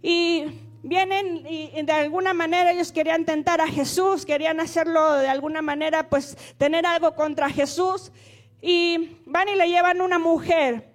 Y 0.00 0.44
vienen 0.84 1.44
y 1.48 1.82
de 1.82 1.92
alguna 1.92 2.32
manera 2.32 2.70
ellos 2.70 2.92
querían 2.92 3.24
tentar 3.24 3.60
a 3.60 3.66
Jesús, 3.66 4.24
querían 4.24 4.60
hacerlo 4.60 5.14
de 5.14 5.28
alguna 5.28 5.62
manera, 5.62 6.08
pues 6.08 6.36
tener 6.56 6.86
algo 6.86 7.16
contra 7.16 7.50
Jesús. 7.50 8.12
Y 8.62 9.18
van 9.26 9.48
y 9.48 9.56
le 9.56 9.68
llevan 9.68 10.00
una 10.00 10.20
mujer 10.20 10.88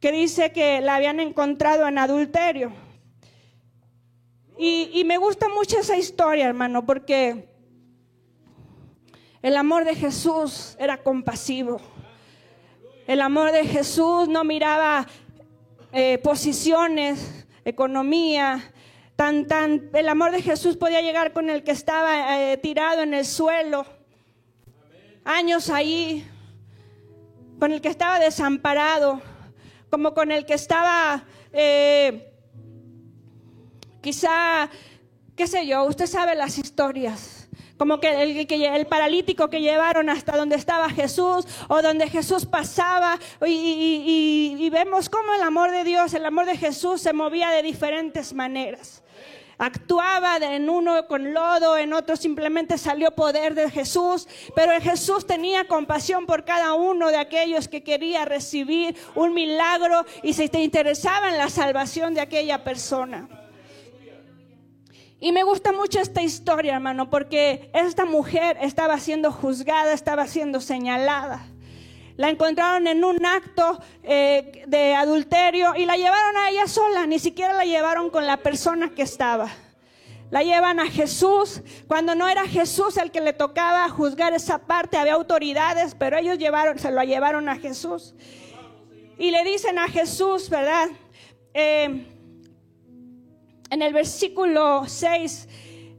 que 0.00 0.12
dice 0.12 0.52
que 0.52 0.82
la 0.82 0.96
habían 0.96 1.18
encontrado 1.18 1.88
en 1.88 1.96
adulterio. 1.96 2.72
Y, 4.58 4.90
y 4.92 5.04
me 5.04 5.16
gusta 5.16 5.48
mucho 5.48 5.78
esa 5.78 5.96
historia, 5.96 6.46
hermano, 6.46 6.84
porque 6.84 7.53
el 9.44 9.58
amor 9.58 9.84
de 9.84 9.94
Jesús 9.94 10.74
era 10.78 11.02
compasivo. 11.02 11.78
El 13.06 13.20
amor 13.20 13.52
de 13.52 13.66
Jesús 13.66 14.26
no 14.26 14.42
miraba 14.42 15.06
eh, 15.92 16.16
posiciones, 16.16 17.44
economía, 17.62 18.72
tan, 19.16 19.46
tan, 19.46 19.90
el 19.92 20.08
amor 20.08 20.30
de 20.30 20.40
Jesús 20.40 20.78
podía 20.78 21.02
llegar 21.02 21.34
con 21.34 21.50
el 21.50 21.62
que 21.62 21.72
estaba 21.72 22.40
eh, 22.40 22.56
tirado 22.56 23.02
en 23.02 23.12
el 23.12 23.26
suelo, 23.26 23.84
años 25.26 25.68
ahí, 25.68 26.26
con 27.60 27.70
el 27.70 27.82
que 27.82 27.88
estaba 27.88 28.18
desamparado, 28.18 29.20
como 29.90 30.14
con 30.14 30.32
el 30.32 30.46
que 30.46 30.54
estaba, 30.54 31.22
eh, 31.52 32.32
quizá, 34.00 34.70
qué 35.36 35.46
sé 35.46 35.66
yo, 35.66 35.84
usted 35.84 36.06
sabe 36.06 36.34
las 36.34 36.56
historias 36.56 37.43
como 37.76 38.00
que 38.00 38.22
el, 38.22 38.46
el 38.48 38.86
paralítico 38.86 39.50
que 39.50 39.60
llevaron 39.60 40.08
hasta 40.08 40.36
donde 40.36 40.56
estaba 40.56 40.88
Jesús 40.90 41.46
o 41.68 41.82
donde 41.82 42.08
Jesús 42.08 42.46
pasaba 42.46 43.18
y, 43.46 44.68
vemos 44.70 45.08
cómo 45.08 45.34
el 45.34 45.42
amor 45.42 45.70
de 45.70 45.84
Dios, 45.84 46.14
el 46.14 46.26
amor 46.26 46.46
de 46.46 46.56
Jesús 46.56 47.00
se 47.00 47.12
movía 47.12 47.50
de 47.50 47.62
diferentes 47.62 48.32
maneras. 48.34 49.02
Actuaba 49.56 50.36
en 50.38 50.68
uno 50.68 51.06
con 51.06 51.32
lodo, 51.32 51.76
en 51.76 51.92
otro 51.92 52.16
simplemente 52.16 52.76
salió 52.76 53.12
poder 53.12 53.54
de 53.54 53.70
Jesús, 53.70 54.26
pero 54.56 54.72
Jesús 54.80 55.26
tenía 55.26 55.68
compasión 55.68 56.26
por 56.26 56.44
cada 56.44 56.74
uno 56.74 57.10
de 57.10 57.18
aquellos 57.18 57.68
que 57.68 57.84
quería 57.84 58.24
recibir 58.24 58.96
un 59.14 59.32
milagro 59.32 60.04
y 60.24 60.32
se 60.32 60.50
interesaba 60.60 61.30
en 61.30 61.38
la 61.38 61.50
salvación 61.50 62.14
de 62.14 62.20
aquella 62.20 62.64
persona. 62.64 63.28
Y 65.24 65.32
me 65.32 65.42
gusta 65.42 65.72
mucho 65.72 66.00
esta 66.00 66.20
historia, 66.20 66.74
hermano, 66.74 67.08
porque 67.08 67.70
esta 67.72 68.04
mujer 68.04 68.58
estaba 68.60 68.98
siendo 68.98 69.32
juzgada, 69.32 69.94
estaba 69.94 70.26
siendo 70.26 70.60
señalada. 70.60 71.46
La 72.18 72.28
encontraron 72.28 72.86
en 72.86 73.02
un 73.04 73.24
acto 73.24 73.80
eh, 74.02 74.64
de 74.66 74.94
adulterio 74.94 75.76
y 75.76 75.86
la 75.86 75.96
llevaron 75.96 76.36
a 76.36 76.50
ella 76.50 76.66
sola, 76.66 77.06
ni 77.06 77.18
siquiera 77.18 77.54
la 77.54 77.64
llevaron 77.64 78.10
con 78.10 78.26
la 78.26 78.36
persona 78.36 78.90
que 78.90 79.00
estaba. 79.00 79.48
La 80.30 80.42
llevan 80.42 80.78
a 80.78 80.90
Jesús, 80.90 81.62
cuando 81.88 82.14
no 82.14 82.28
era 82.28 82.46
Jesús 82.46 82.98
el 82.98 83.10
que 83.10 83.22
le 83.22 83.32
tocaba 83.32 83.88
juzgar 83.88 84.34
esa 84.34 84.58
parte, 84.58 84.98
había 84.98 85.14
autoridades, 85.14 85.94
pero 85.98 86.18
ellos 86.18 86.36
llevaron, 86.36 86.78
se 86.78 86.90
lo 86.90 87.02
llevaron 87.02 87.48
a 87.48 87.56
Jesús. 87.56 88.14
Y 89.16 89.30
le 89.30 89.42
dicen 89.42 89.78
a 89.78 89.88
Jesús, 89.88 90.50
¿verdad? 90.50 90.90
Eh, 91.54 92.13
en 93.70 93.82
el 93.82 93.92
versículo 93.92 94.84
6, 94.86 95.48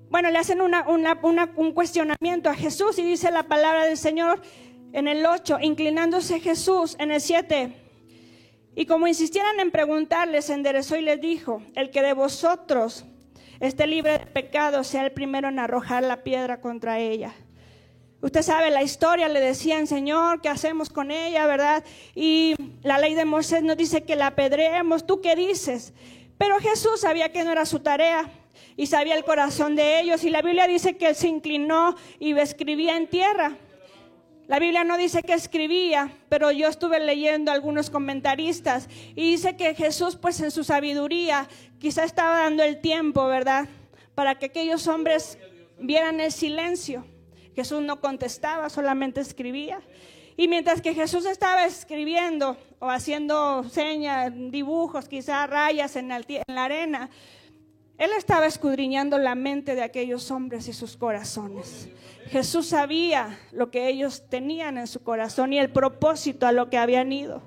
bueno, 0.09 0.29
le 0.29 0.37
hacen 0.37 0.61
una- 0.61 0.85
un 0.87 1.71
cuestionamiento 1.73 2.49
a 2.49 2.55
Jesús 2.55 2.97
y 2.99 3.03
dice 3.03 3.31
la 3.31 3.43
palabra 3.43 3.85
del 3.85 3.97
Señor 3.97 4.41
en 4.93 5.07
el 5.07 5.25
8, 5.25 5.57
inclinándose 5.61 6.39
Jesús 6.39 6.95
en 6.99 7.11
el 7.11 7.21
7. 7.21 7.73
Y 8.75 8.85
como 8.85 9.07
insistieran 9.07 9.59
en 9.59 9.71
preguntarle, 9.71 10.41
se 10.41 10.53
enderezó 10.53 10.95
y 10.97 11.01
les 11.01 11.19
dijo, 11.19 11.61
el 11.75 11.89
que 11.91 12.01
de 12.01 12.13
vosotros 12.13 13.05
esté 13.59 13.87
libre 13.87 14.19
de 14.19 14.25
pecado 14.25 14.83
sea 14.83 15.03
el 15.05 15.11
primero 15.11 15.47
en 15.47 15.59
arrojar 15.59 16.03
la 16.03 16.23
piedra 16.23 16.59
contra 16.61 16.99
ella. 16.99 17.33
Usted 18.21 18.41
sabe 18.41 18.71
la 18.71 18.81
historia, 18.83 19.27
le 19.29 19.39
decían, 19.39 19.85
Señor, 19.87 20.41
¿qué 20.41 20.49
hacemos 20.49 20.89
con 20.89 21.11
ella, 21.11 21.45
verdad? 21.45 21.83
Y 22.15 22.55
la 22.81 22.97
ley 22.97 23.13
de 23.13 23.23
Moisés 23.23 23.61
nos 23.63 23.77
dice 23.77 24.03
que 24.03 24.15
la 24.15 24.27
apedreemos. 24.27 25.05
¿Tú 25.05 25.21
qué 25.21 25.35
dices? 25.35 25.93
Pero 26.37 26.59
Jesús 26.59 27.01
sabía 27.01 27.31
que 27.31 27.43
no 27.43 27.51
era 27.51 27.65
su 27.65 27.79
tarea 27.79 28.29
y 28.75 28.87
sabía 28.87 29.15
el 29.15 29.23
corazón 29.23 29.75
de 29.75 30.01
ellos. 30.01 30.23
Y 30.23 30.29
la 30.29 30.41
Biblia 30.41 30.67
dice 30.67 30.97
que 30.97 31.07
él 31.09 31.15
se 31.15 31.27
inclinó 31.27 31.95
y 32.19 32.37
escribía 32.37 32.97
en 32.97 33.07
tierra. 33.07 33.57
La 34.47 34.59
Biblia 34.59 34.83
no 34.83 34.95
dice 34.95 35.23
que 35.23 35.33
escribía, 35.33 36.11
pero 36.29 36.51
yo 36.51 36.67
estuve 36.67 36.99
leyendo 36.99 37.51
algunos 37.51 37.89
comentaristas 37.89 38.87
y 39.15 39.31
dice 39.31 39.55
que 39.55 39.73
Jesús, 39.73 40.17
pues 40.17 40.39
en 40.39 40.51
su 40.51 40.63
sabiduría, 40.63 41.47
quizá 41.79 42.03
estaba 42.03 42.41
dando 42.41 42.61
el 42.61 42.79
tiempo, 42.79 43.25
¿verdad? 43.25 43.67
Para 44.13 44.37
que 44.37 44.45
aquellos 44.45 44.87
hombres 44.87 45.39
vieran 45.79 46.19
el 46.19 46.31
silencio. 46.31 47.07
Jesús 47.55 47.81
no 47.81 48.01
contestaba, 48.01 48.69
solamente 48.69 49.19
escribía. 49.19 49.79
Y 50.37 50.47
mientras 50.47 50.81
que 50.81 50.93
Jesús 50.93 51.25
estaba 51.25 51.65
escribiendo 51.65 52.57
o 52.79 52.89
haciendo 52.89 53.63
señas, 53.69 54.33
dibujos, 54.35 55.07
quizá 55.07 55.47
rayas 55.47 55.95
en 55.95 56.09
la, 56.09 56.17
en 56.27 56.43
la 56.55 56.65
arena, 56.65 57.09
él 57.97 58.09
estaba 58.17 58.45
escudriñando 58.45 59.17
la 59.17 59.35
mente 59.35 59.75
de 59.75 59.83
aquellos 59.83 60.29
hombres 60.31 60.67
y 60.67 60.73
sus 60.73 60.97
corazones. 60.97 61.87
Jesús 62.29 62.67
sabía 62.67 63.39
lo 63.53 63.71
que 63.71 63.87
ellos 63.87 64.23
tenían 64.29 64.77
en 64.77 64.87
su 64.87 65.01
corazón 65.03 65.53
y 65.53 65.59
el 65.59 65.71
propósito 65.71 66.45
a 66.47 66.51
lo 66.51 66.69
que 66.69 66.77
habían 66.77 67.13
ido. 67.13 67.41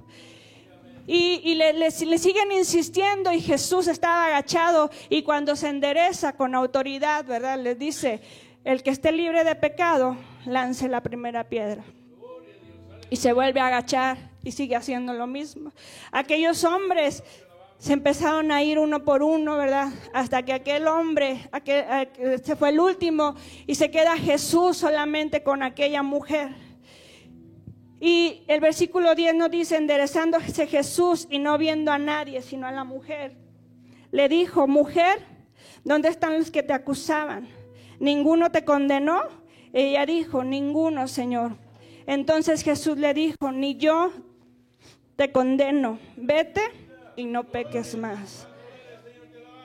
Y, 1.07 1.55
le- 1.55 1.73
le 1.73 1.91
siguen 1.91 2.53
insistiendo 2.53 3.33
y 3.33 3.41
Jesús 3.41 3.89
estaba 3.89 4.27
agachado 4.27 4.91
y 5.09 5.23
cuando 5.23 5.57
se 5.57 5.69
endereza 5.69 6.35
con 6.35 6.55
autoridad, 6.55 7.25
¿verdad? 7.25 7.59
Les 7.59 7.79
dice, 7.79 8.21
el 8.65 8.83
que 8.83 8.91
esté 8.91 9.11
libre 9.13 9.43
de 9.45 9.55
pecado, 9.55 10.17
lance 10.45 10.87
la 10.89 11.03
primera 11.03 11.45
piedra. 11.45 11.83
Y 13.11 13.17
se 13.17 13.33
vuelve 13.33 13.61
a 13.61 13.67
agachar 13.69 14.19
y 14.45 14.53
sigue 14.53 14.77
haciendo 14.77 15.13
lo 15.13 15.27
mismo. 15.27 15.73
Aquellos 16.13 16.65
hombres 16.65 17.23
se 17.79 17.93
empezaron 17.93 18.51
a 18.51 18.63
ir 18.63 18.79
uno 18.79 19.05
por 19.05 19.23
uno, 19.23 19.57
¿verdad? 19.57 19.89
Hasta 20.13 20.43
que 20.43 20.53
aquel 20.53 20.89
hombre, 20.89 21.49
aquel, 21.53 21.85
aquel- 21.89 22.43
se 22.45 22.57
fue 22.57 22.71
el 22.71 22.81
último 22.81 23.35
y 23.67 23.77
se 23.77 23.91
queda 23.91 24.17
Jesús 24.17 24.77
solamente 24.77 25.43
con 25.43 25.63
aquella 25.63 26.03
mujer. 26.03 26.55
Y 28.01 28.43
el 28.47 28.61
versículo 28.61 29.15
10 29.15 29.35
nos 29.35 29.51
dice, 29.51 29.77
enderezándose 29.77 30.67
Jesús 30.67 31.27
y 31.31 31.39
no 31.39 31.59
viendo 31.59 31.91
a 31.91 31.99
nadie, 31.99 32.43
sino 32.43 32.67
a 32.67 32.73
la 32.73 32.85
mujer, 32.85 33.37
le 34.13 34.29
dijo, 34.29 34.67
mujer, 34.69 35.19
¿dónde 35.85 36.09
están 36.09 36.39
los 36.39 36.51
que 36.51 36.63
te 36.63 36.73
acusaban? 36.73 37.49
¿Ninguno 37.99 38.51
te 38.53 38.65
condenó? 38.65 39.23
Ella 39.73 40.07
dijo, 40.07 40.45
ninguno, 40.45 41.09
Señor. 41.09 41.57
Entonces 42.09 42.63
Jesús 42.63 42.97
le 42.97 43.13
dijo, 43.13 43.53
ni 43.53 43.77
yo 43.77 44.11
te 45.15 45.31
condeno, 45.31 45.99
vete 46.17 46.63
y 47.17 47.27
no 47.27 47.45
peques 47.45 47.95
más. 47.99 48.49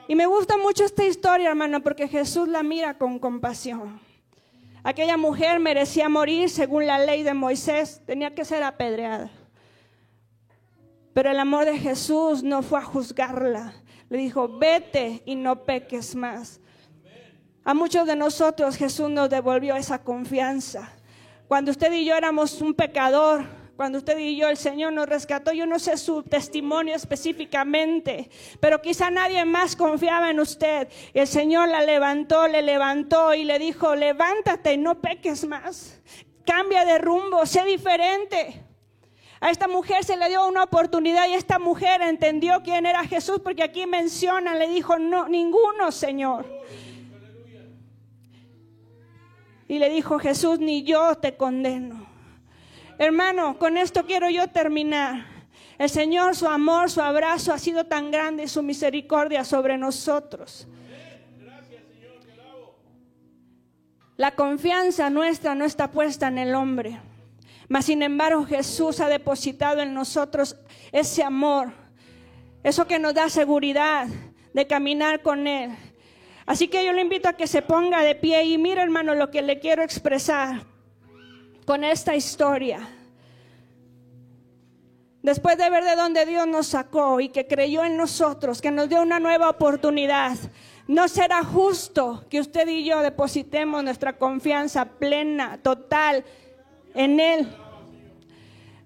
Y 0.08 0.14
me 0.14 0.26
gusta 0.26 0.58
mucho 0.58 0.84
esta 0.84 1.06
historia, 1.06 1.48
hermano, 1.48 1.82
porque 1.82 2.06
Jesús 2.06 2.46
la 2.46 2.62
mira 2.62 2.98
con 2.98 3.18
compasión. 3.18 3.98
Aquella 4.82 5.16
mujer 5.16 5.58
merecía 5.58 6.10
morir 6.10 6.50
según 6.50 6.86
la 6.86 6.98
ley 6.98 7.22
de 7.22 7.32
Moisés, 7.32 8.02
tenía 8.04 8.34
que 8.34 8.44
ser 8.44 8.62
apedreada. 8.62 9.30
Pero 11.14 11.30
el 11.30 11.38
amor 11.38 11.64
de 11.64 11.78
Jesús 11.78 12.42
no 12.42 12.60
fue 12.60 12.78
a 12.78 12.84
juzgarla. 12.84 13.72
Le 14.10 14.18
dijo, 14.18 14.58
vete 14.58 15.22
y 15.24 15.34
no 15.34 15.64
peques 15.64 16.14
más. 16.14 16.60
A 17.64 17.72
muchos 17.72 18.06
de 18.06 18.16
nosotros 18.16 18.76
Jesús 18.76 19.08
nos 19.08 19.30
devolvió 19.30 19.76
esa 19.76 20.04
confianza. 20.04 20.92
Cuando 21.48 21.70
usted 21.70 21.92
y 21.92 22.04
yo 22.04 22.14
éramos 22.14 22.60
un 22.62 22.74
pecador, 22.74 23.44
cuando 23.76 23.98
usted 23.98 24.16
y 24.18 24.36
yo 24.36 24.48
el 24.48 24.56
Señor 24.56 24.92
nos 24.92 25.08
rescató, 25.08 25.52
yo 25.52 25.66
no 25.66 25.78
sé 25.78 25.96
su 25.96 26.22
testimonio 26.22 26.94
específicamente, 26.94 28.30
pero 28.60 28.80
quizá 28.80 29.10
nadie 29.10 29.44
más 29.44 29.74
confiaba 29.74 30.30
en 30.30 30.38
usted. 30.38 30.88
El 31.12 31.26
Señor 31.26 31.68
la 31.68 31.82
levantó, 31.82 32.46
le 32.46 32.62
levantó 32.62 33.34
y 33.34 33.44
le 33.44 33.58
dijo, 33.58 33.96
levántate 33.96 34.76
no 34.76 35.00
peques 35.00 35.44
más. 35.46 36.00
Cambia 36.46 36.84
de 36.84 36.98
rumbo, 36.98 37.44
sé 37.46 37.64
diferente. 37.64 38.64
A 39.40 39.50
esta 39.50 39.68
mujer 39.68 40.04
se 40.04 40.16
le 40.16 40.28
dio 40.28 40.46
una 40.46 40.62
oportunidad 40.62 41.28
y 41.28 41.34
esta 41.34 41.58
mujer 41.58 42.00
entendió 42.00 42.62
quién 42.62 42.86
era 42.86 43.04
Jesús, 43.04 43.40
porque 43.42 43.62
aquí 43.62 43.86
menciona, 43.86 44.54
le 44.54 44.68
dijo, 44.68 44.98
no, 44.98 45.28
ninguno, 45.28 45.92
Señor. 45.92 46.46
Y 49.68 49.78
le 49.78 49.90
dijo 49.90 50.18
Jesús, 50.18 50.58
ni 50.58 50.82
yo 50.82 51.16
te 51.16 51.36
condeno. 51.36 52.06
Hermano, 52.98 53.58
con 53.58 53.76
esto 53.76 54.04
quiero 54.04 54.30
yo 54.30 54.48
terminar. 54.48 55.26
El 55.78 55.90
Señor, 55.90 56.36
su 56.36 56.46
amor, 56.46 56.90
su 56.90 57.00
abrazo 57.00 57.52
ha 57.52 57.58
sido 57.58 57.84
tan 57.86 58.10
grande 58.10 58.44
y 58.44 58.48
su 58.48 58.62
misericordia 58.62 59.44
sobre 59.44 59.76
nosotros. 59.76 60.68
La 64.16 64.36
confianza 64.36 65.10
nuestra 65.10 65.56
no 65.56 65.64
está 65.64 65.90
puesta 65.90 66.28
en 66.28 66.38
el 66.38 66.54
hombre, 66.54 67.00
mas 67.68 67.86
sin 67.86 68.00
embargo 68.00 68.44
Jesús 68.46 69.00
ha 69.00 69.08
depositado 69.08 69.80
en 69.80 69.92
nosotros 69.92 70.56
ese 70.92 71.24
amor, 71.24 71.72
eso 72.62 72.86
que 72.86 73.00
nos 73.00 73.14
da 73.14 73.28
seguridad 73.28 74.06
de 74.52 74.66
caminar 74.68 75.20
con 75.20 75.48
Él. 75.48 75.72
Así 76.46 76.68
que 76.68 76.84
yo 76.84 76.92
le 76.92 77.00
invito 77.00 77.28
a 77.28 77.32
que 77.34 77.46
se 77.46 77.62
ponga 77.62 78.02
de 78.02 78.14
pie 78.14 78.44
y 78.44 78.58
mire 78.58 78.82
hermano 78.82 79.14
lo 79.14 79.30
que 79.30 79.42
le 79.42 79.58
quiero 79.58 79.82
expresar 79.82 80.62
con 81.66 81.84
esta 81.84 82.14
historia. 82.14 82.86
Después 85.22 85.56
de 85.56 85.70
ver 85.70 85.84
de 85.84 85.96
dónde 85.96 86.26
Dios 86.26 86.46
nos 86.46 86.66
sacó 86.66 87.18
y 87.18 87.30
que 87.30 87.46
creyó 87.46 87.82
en 87.82 87.96
nosotros, 87.96 88.60
que 88.60 88.70
nos 88.70 88.90
dio 88.90 89.00
una 89.00 89.18
nueva 89.18 89.48
oportunidad, 89.48 90.36
no 90.86 91.08
será 91.08 91.42
justo 91.42 92.26
que 92.28 92.40
usted 92.40 92.68
y 92.68 92.84
yo 92.84 93.00
depositemos 93.00 93.82
nuestra 93.82 94.18
confianza 94.18 94.84
plena, 94.84 95.58
total 95.62 96.24
en 96.94 97.20
Él. 97.20 97.48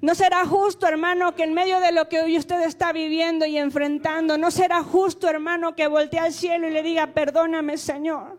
No 0.00 0.14
será 0.14 0.46
justo, 0.46 0.87
hermano, 0.87 1.34
que 1.34 1.42
en 1.42 1.54
medio 1.54 1.80
de 1.80 1.90
lo 1.90 2.08
que 2.08 2.20
hoy 2.20 2.38
usted 2.38 2.62
está 2.62 2.92
viviendo 2.92 3.44
y 3.46 3.58
enfrentando, 3.58 4.38
no 4.38 4.52
será 4.52 4.82
justo, 4.84 5.28
hermano, 5.28 5.74
que 5.74 5.88
voltee 5.88 6.20
al 6.20 6.32
cielo 6.32 6.68
y 6.68 6.70
le 6.70 6.84
diga, 6.84 7.08
perdóname, 7.08 7.76
Señor, 7.76 8.38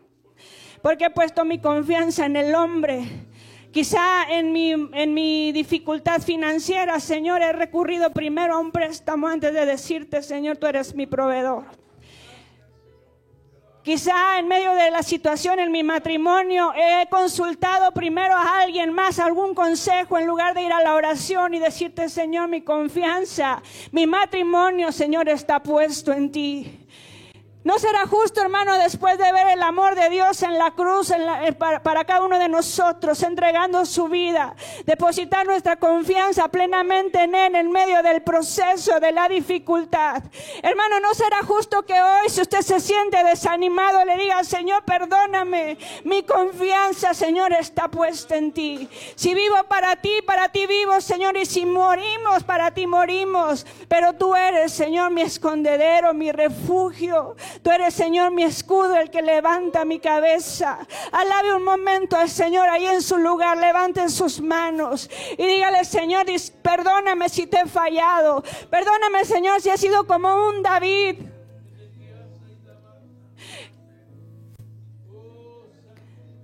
porque 0.81 1.05
he 1.05 1.09
puesto 1.09 1.43
mi 1.43 1.59
confianza 1.59 2.25
en 2.25 2.37
el 2.37 2.55
hombre. 2.55 3.25
Quizá 3.71 4.23
en 4.29 4.53
mi, 4.53 4.71
en 4.71 5.13
mi 5.13 5.51
dificultad 5.51 6.21
financiera, 6.21 6.99
Señor, 6.99 7.41
he 7.41 7.51
recurrido 7.51 8.11
primero 8.11 8.55
a 8.55 8.59
un 8.59 8.71
préstamo 8.71 9.27
antes 9.27 9.53
de 9.53 9.65
decirte, 9.65 10.23
Señor, 10.23 10.57
tú 10.57 10.65
eres 10.65 10.95
mi 10.95 11.07
proveedor. 11.07 11.65
Quizá 13.89 14.37
en 14.37 14.47
medio 14.47 14.75
de 14.75 14.91
la 14.91 15.01
situación 15.01 15.59
en 15.59 15.71
mi 15.71 15.81
matrimonio 15.81 16.71
he 16.75 17.07
consultado 17.09 17.91
primero 17.91 18.35
a 18.35 18.61
alguien 18.61 18.93
más 18.93 19.17
algún 19.17 19.55
consejo 19.55 20.19
en 20.19 20.27
lugar 20.27 20.53
de 20.53 20.61
ir 20.61 20.71
a 20.71 20.83
la 20.83 20.93
oración 20.93 21.55
y 21.55 21.59
decirte, 21.59 22.07
Señor, 22.07 22.49
mi 22.49 22.61
confianza, 22.61 23.63
mi 23.91 24.05
matrimonio, 24.05 24.91
Señor, 24.91 25.27
está 25.27 25.63
puesto 25.63 26.13
en 26.13 26.31
ti. 26.31 26.85
¿No 27.69 27.77
será 27.77 28.07
justo, 28.07 28.41
hermano, 28.41 28.79
después 28.79 29.19
de 29.19 29.31
ver 29.31 29.49
el 29.49 29.61
amor 29.61 29.93
de 29.93 30.09
Dios 30.09 30.41
en 30.41 30.57
la 30.57 30.71
cruz 30.71 31.11
eh, 31.11 31.53
para, 31.53 32.03
cada 32.03 32.23
uno 32.23 32.39
de 32.39 32.49
nosotros, 32.49 33.21
entregando 33.21 33.85
su 33.85 34.07
vida, 34.07 34.55
depositar 34.87 35.45
nuestra 35.45 35.75
confianza 35.75 36.47
plenamente 36.47 37.21
en 37.21 37.35
Él 37.35 37.53
en 37.53 37.69
medio 37.69 38.01
del 38.01 38.23
proceso 38.23 38.99
de 38.99 39.11
la 39.11 39.29
dificultad? 39.29 40.23
Hermano, 40.63 40.99
¿no 40.99 41.13
será 41.13 41.43
justo 41.43 41.85
que 41.85 41.93
hoy, 41.93 42.29
si 42.29 42.41
usted 42.41 42.61
se 42.61 42.79
siente 42.79 43.23
desanimado, 43.23 44.03
le 44.03 44.17
diga, 44.17 44.43
Señor, 44.43 44.83
perdóname, 44.83 45.77
mi 46.05 46.23
confianza, 46.23 47.13
Señor, 47.13 47.53
está 47.53 47.87
puesta 47.87 48.35
en 48.35 48.51
ti. 48.51 48.89
Si 49.13 49.35
vivo 49.35 49.57
para 49.67 49.95
ti, 49.95 50.23
para 50.25 50.49
ti 50.49 50.65
vivo, 50.65 50.99
Señor, 51.01 51.37
y 51.37 51.45
si 51.45 51.67
morimos, 51.67 52.43
para 52.43 52.71
ti 52.71 52.87
morimos. 52.87 53.67
Pero 53.87 54.13
tú 54.13 54.35
eres, 54.35 54.73
Señor, 54.73 55.11
mi 55.11 55.21
escondedero, 55.21 56.15
mi 56.15 56.31
refugio. 56.31 57.35
Tú 57.61 57.71
eres, 57.71 57.93
Señor, 57.93 58.31
mi 58.31 58.43
escudo, 58.43 58.95
el 58.95 59.09
que 59.09 59.21
levanta 59.21 59.83
mi 59.83 59.99
cabeza. 59.99 60.79
Alabe 61.11 61.55
un 61.55 61.63
momento 61.63 62.15
al 62.15 62.29
Señor 62.29 62.69
ahí 62.69 62.85
en 62.85 63.01
su 63.01 63.17
lugar. 63.17 63.57
Levanten 63.57 64.09
sus 64.09 64.39
manos 64.39 65.09
y 65.37 65.45
dígale, 65.45 65.83
Señor, 65.83 66.25
perdóname 66.61 67.27
si 67.27 67.47
te 67.47 67.59
he 67.59 67.65
fallado. 67.65 68.43
Perdóname, 68.69 69.25
Señor, 69.25 69.61
si 69.61 69.69
he 69.69 69.77
sido 69.77 70.07
como 70.07 70.47
un 70.47 70.63
David. 70.63 71.17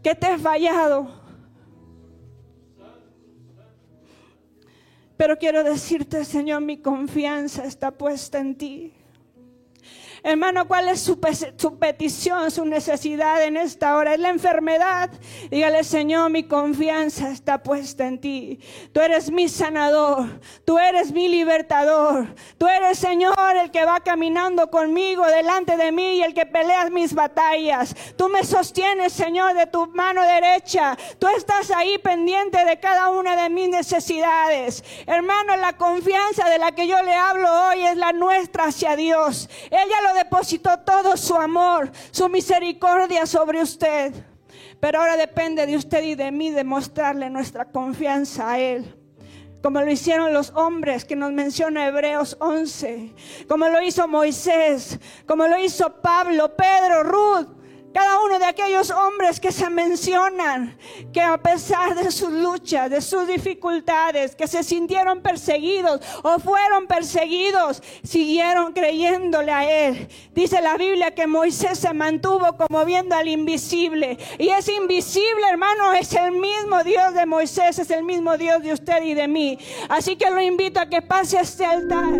Que 0.04 0.16
te 0.16 0.34
he 0.34 0.38
fallado. 0.38 1.08
Pero 5.16 5.38
quiero 5.38 5.64
decirte, 5.64 6.26
Señor, 6.26 6.62
mi 6.62 6.82
confianza 6.82 7.64
está 7.64 7.92
puesta 7.92 8.38
en 8.40 8.56
ti. 8.58 8.95
Hermano, 10.26 10.68
¿cuál 10.68 10.90
es 10.90 11.02
su, 11.02 11.20
petición, 11.20 12.50
su 12.50 12.66
necesidad 12.66 13.44
en 13.44 13.58
esta 13.58 13.96
hora? 13.96 14.16
Es 14.16 14.20
la 14.20 14.30
enfermedad. 14.30 15.12
Dígale, 15.52 15.84
Señor, 15.84 16.32
mi 16.32 16.46
confianza 16.46 17.30
está 17.30 17.62
puesta 17.62 18.08
en 18.08 18.20
ti. 18.20 18.60
Tú 18.92 19.02
eres 19.02 19.30
mi 19.30 19.48
sanador. 19.48 20.26
Tú 20.66 20.80
eres 20.80 21.12
mi 21.12 21.28
libertador. 21.28 22.34
Tú 22.58 22.66
eres, 22.66 22.98
Señor, 22.98 23.36
el 23.62 23.70
que 23.70 23.86
va 23.86 24.00
caminando 24.00 24.72
conmigo 24.72 25.28
delante 25.28 25.78
de 25.78 25.92
mí 25.92 26.16
y 26.16 26.24
el 26.24 26.34
que 26.34 26.48
pelea 26.48 26.90
mis 26.90 27.14
batallas. 27.14 27.96
Tú 28.18 28.28
me 28.28 28.44
sostienes, 28.44 29.14
Señor, 29.14 29.54
de 29.54 29.68
tu 29.68 29.86
mano 29.90 30.24
derecha. 30.24 30.98
Tú 31.20 31.28
estás 31.38 31.70
ahí 31.70 32.00
pendiente 32.00 32.66
de 32.66 32.80
cada 32.80 33.10
una 33.10 33.36
de 33.36 33.52
mis 33.52 33.70
necesidades. 33.70 34.84
Hermano, 35.06 35.56
la 35.58 35.74
confianza 35.74 36.50
de 36.50 36.58
la 36.58 36.72
que 36.72 36.88
yo 36.88 37.00
le 37.04 37.14
hablo 37.14 37.48
hoy 37.68 37.86
es 37.86 37.98
la 37.98 38.12
nuestra 38.12 38.66
hacia 38.66 38.96
Dios. 38.96 39.48
Ella 39.70 40.02
lo 40.02 40.15
depositó 40.16 40.80
todo 40.80 41.16
su 41.16 41.36
amor, 41.36 41.92
su 42.10 42.28
misericordia 42.30 43.28
sobre 43.28 43.62
usted. 43.62 44.12
Pero 44.80 45.00
ahora 45.00 45.18
depende 45.18 45.66
de 45.66 45.76
usted 45.76 46.04
y 46.04 46.16
de 46.16 46.32
mí 46.32 46.50
demostrarle 46.50 47.30
nuestra 47.30 47.66
confianza 47.66 48.52
a 48.52 48.60
Él. 48.60 48.96
Como 49.62 49.82
lo 49.82 49.92
hicieron 49.92 50.34
los 50.34 50.52
hombres 50.52 51.06
que 51.06 51.16
nos 51.16 51.32
menciona 51.32 51.88
Hebreos 51.88 52.38
11. 52.40 53.14
Como 53.48 53.68
lo 53.68 53.82
hizo 53.82 54.08
Moisés. 54.08 55.00
Como 55.26 55.48
lo 55.48 55.58
hizo 55.60 56.02
Pablo, 56.02 56.56
Pedro, 56.56 57.04
Ruth 57.04 57.65
cada 57.96 58.20
uno 58.20 58.40
de 58.40 58.46
aquellos 58.46 58.92
hombres 58.92 59.40
que 59.40 59.54
se 59.54 59.70
mencionan, 59.70 60.78
que 61.14 61.22
a 61.22 61.38
pesar 61.38 61.96
de 61.96 62.12
sus 62.12 62.30
luchas, 62.30 62.90
de 62.90 63.00
sus 63.00 63.26
dificultades, 63.26 64.36
que 64.36 64.50
se 64.50 64.64
sintieron 64.64 65.22
perseguidos 65.22 66.02
o 66.22 66.38
fueron 66.40 66.88
perseguidos, 66.88 67.82
siguieron 68.04 68.74
creyéndole 68.74 69.50
a 69.50 69.88
Él. 69.88 70.10
Dice 70.34 70.62
la 70.62 70.76
Biblia 70.76 71.16
que 71.16 71.26
Moisés 71.26 71.80
se 71.80 71.94
mantuvo 71.94 72.58
como 72.58 72.84
viendo 72.84 73.16
al 73.16 73.30
invisible. 73.30 74.18
Y 74.40 74.50
ese 74.50 74.74
invisible, 74.74 75.48
hermano, 75.50 75.94
es 75.94 76.12
el 76.16 76.34
mismo 76.34 76.84
Dios 76.84 77.14
de 77.14 77.26
Moisés, 77.26 77.80
es 77.80 77.90
el 77.92 78.04
mismo 78.04 78.38
Dios 78.38 78.62
de 78.62 78.74
usted 78.74 79.04
y 79.04 79.14
de 79.14 79.30
mí. 79.30 79.58
Así 79.88 80.18
que 80.18 80.30
lo 80.30 80.42
invito 80.42 80.82
a 80.82 80.90
que 80.90 81.02
pase 81.02 81.38
a 81.38 81.44
este 81.44 81.64
altar. 81.64 82.12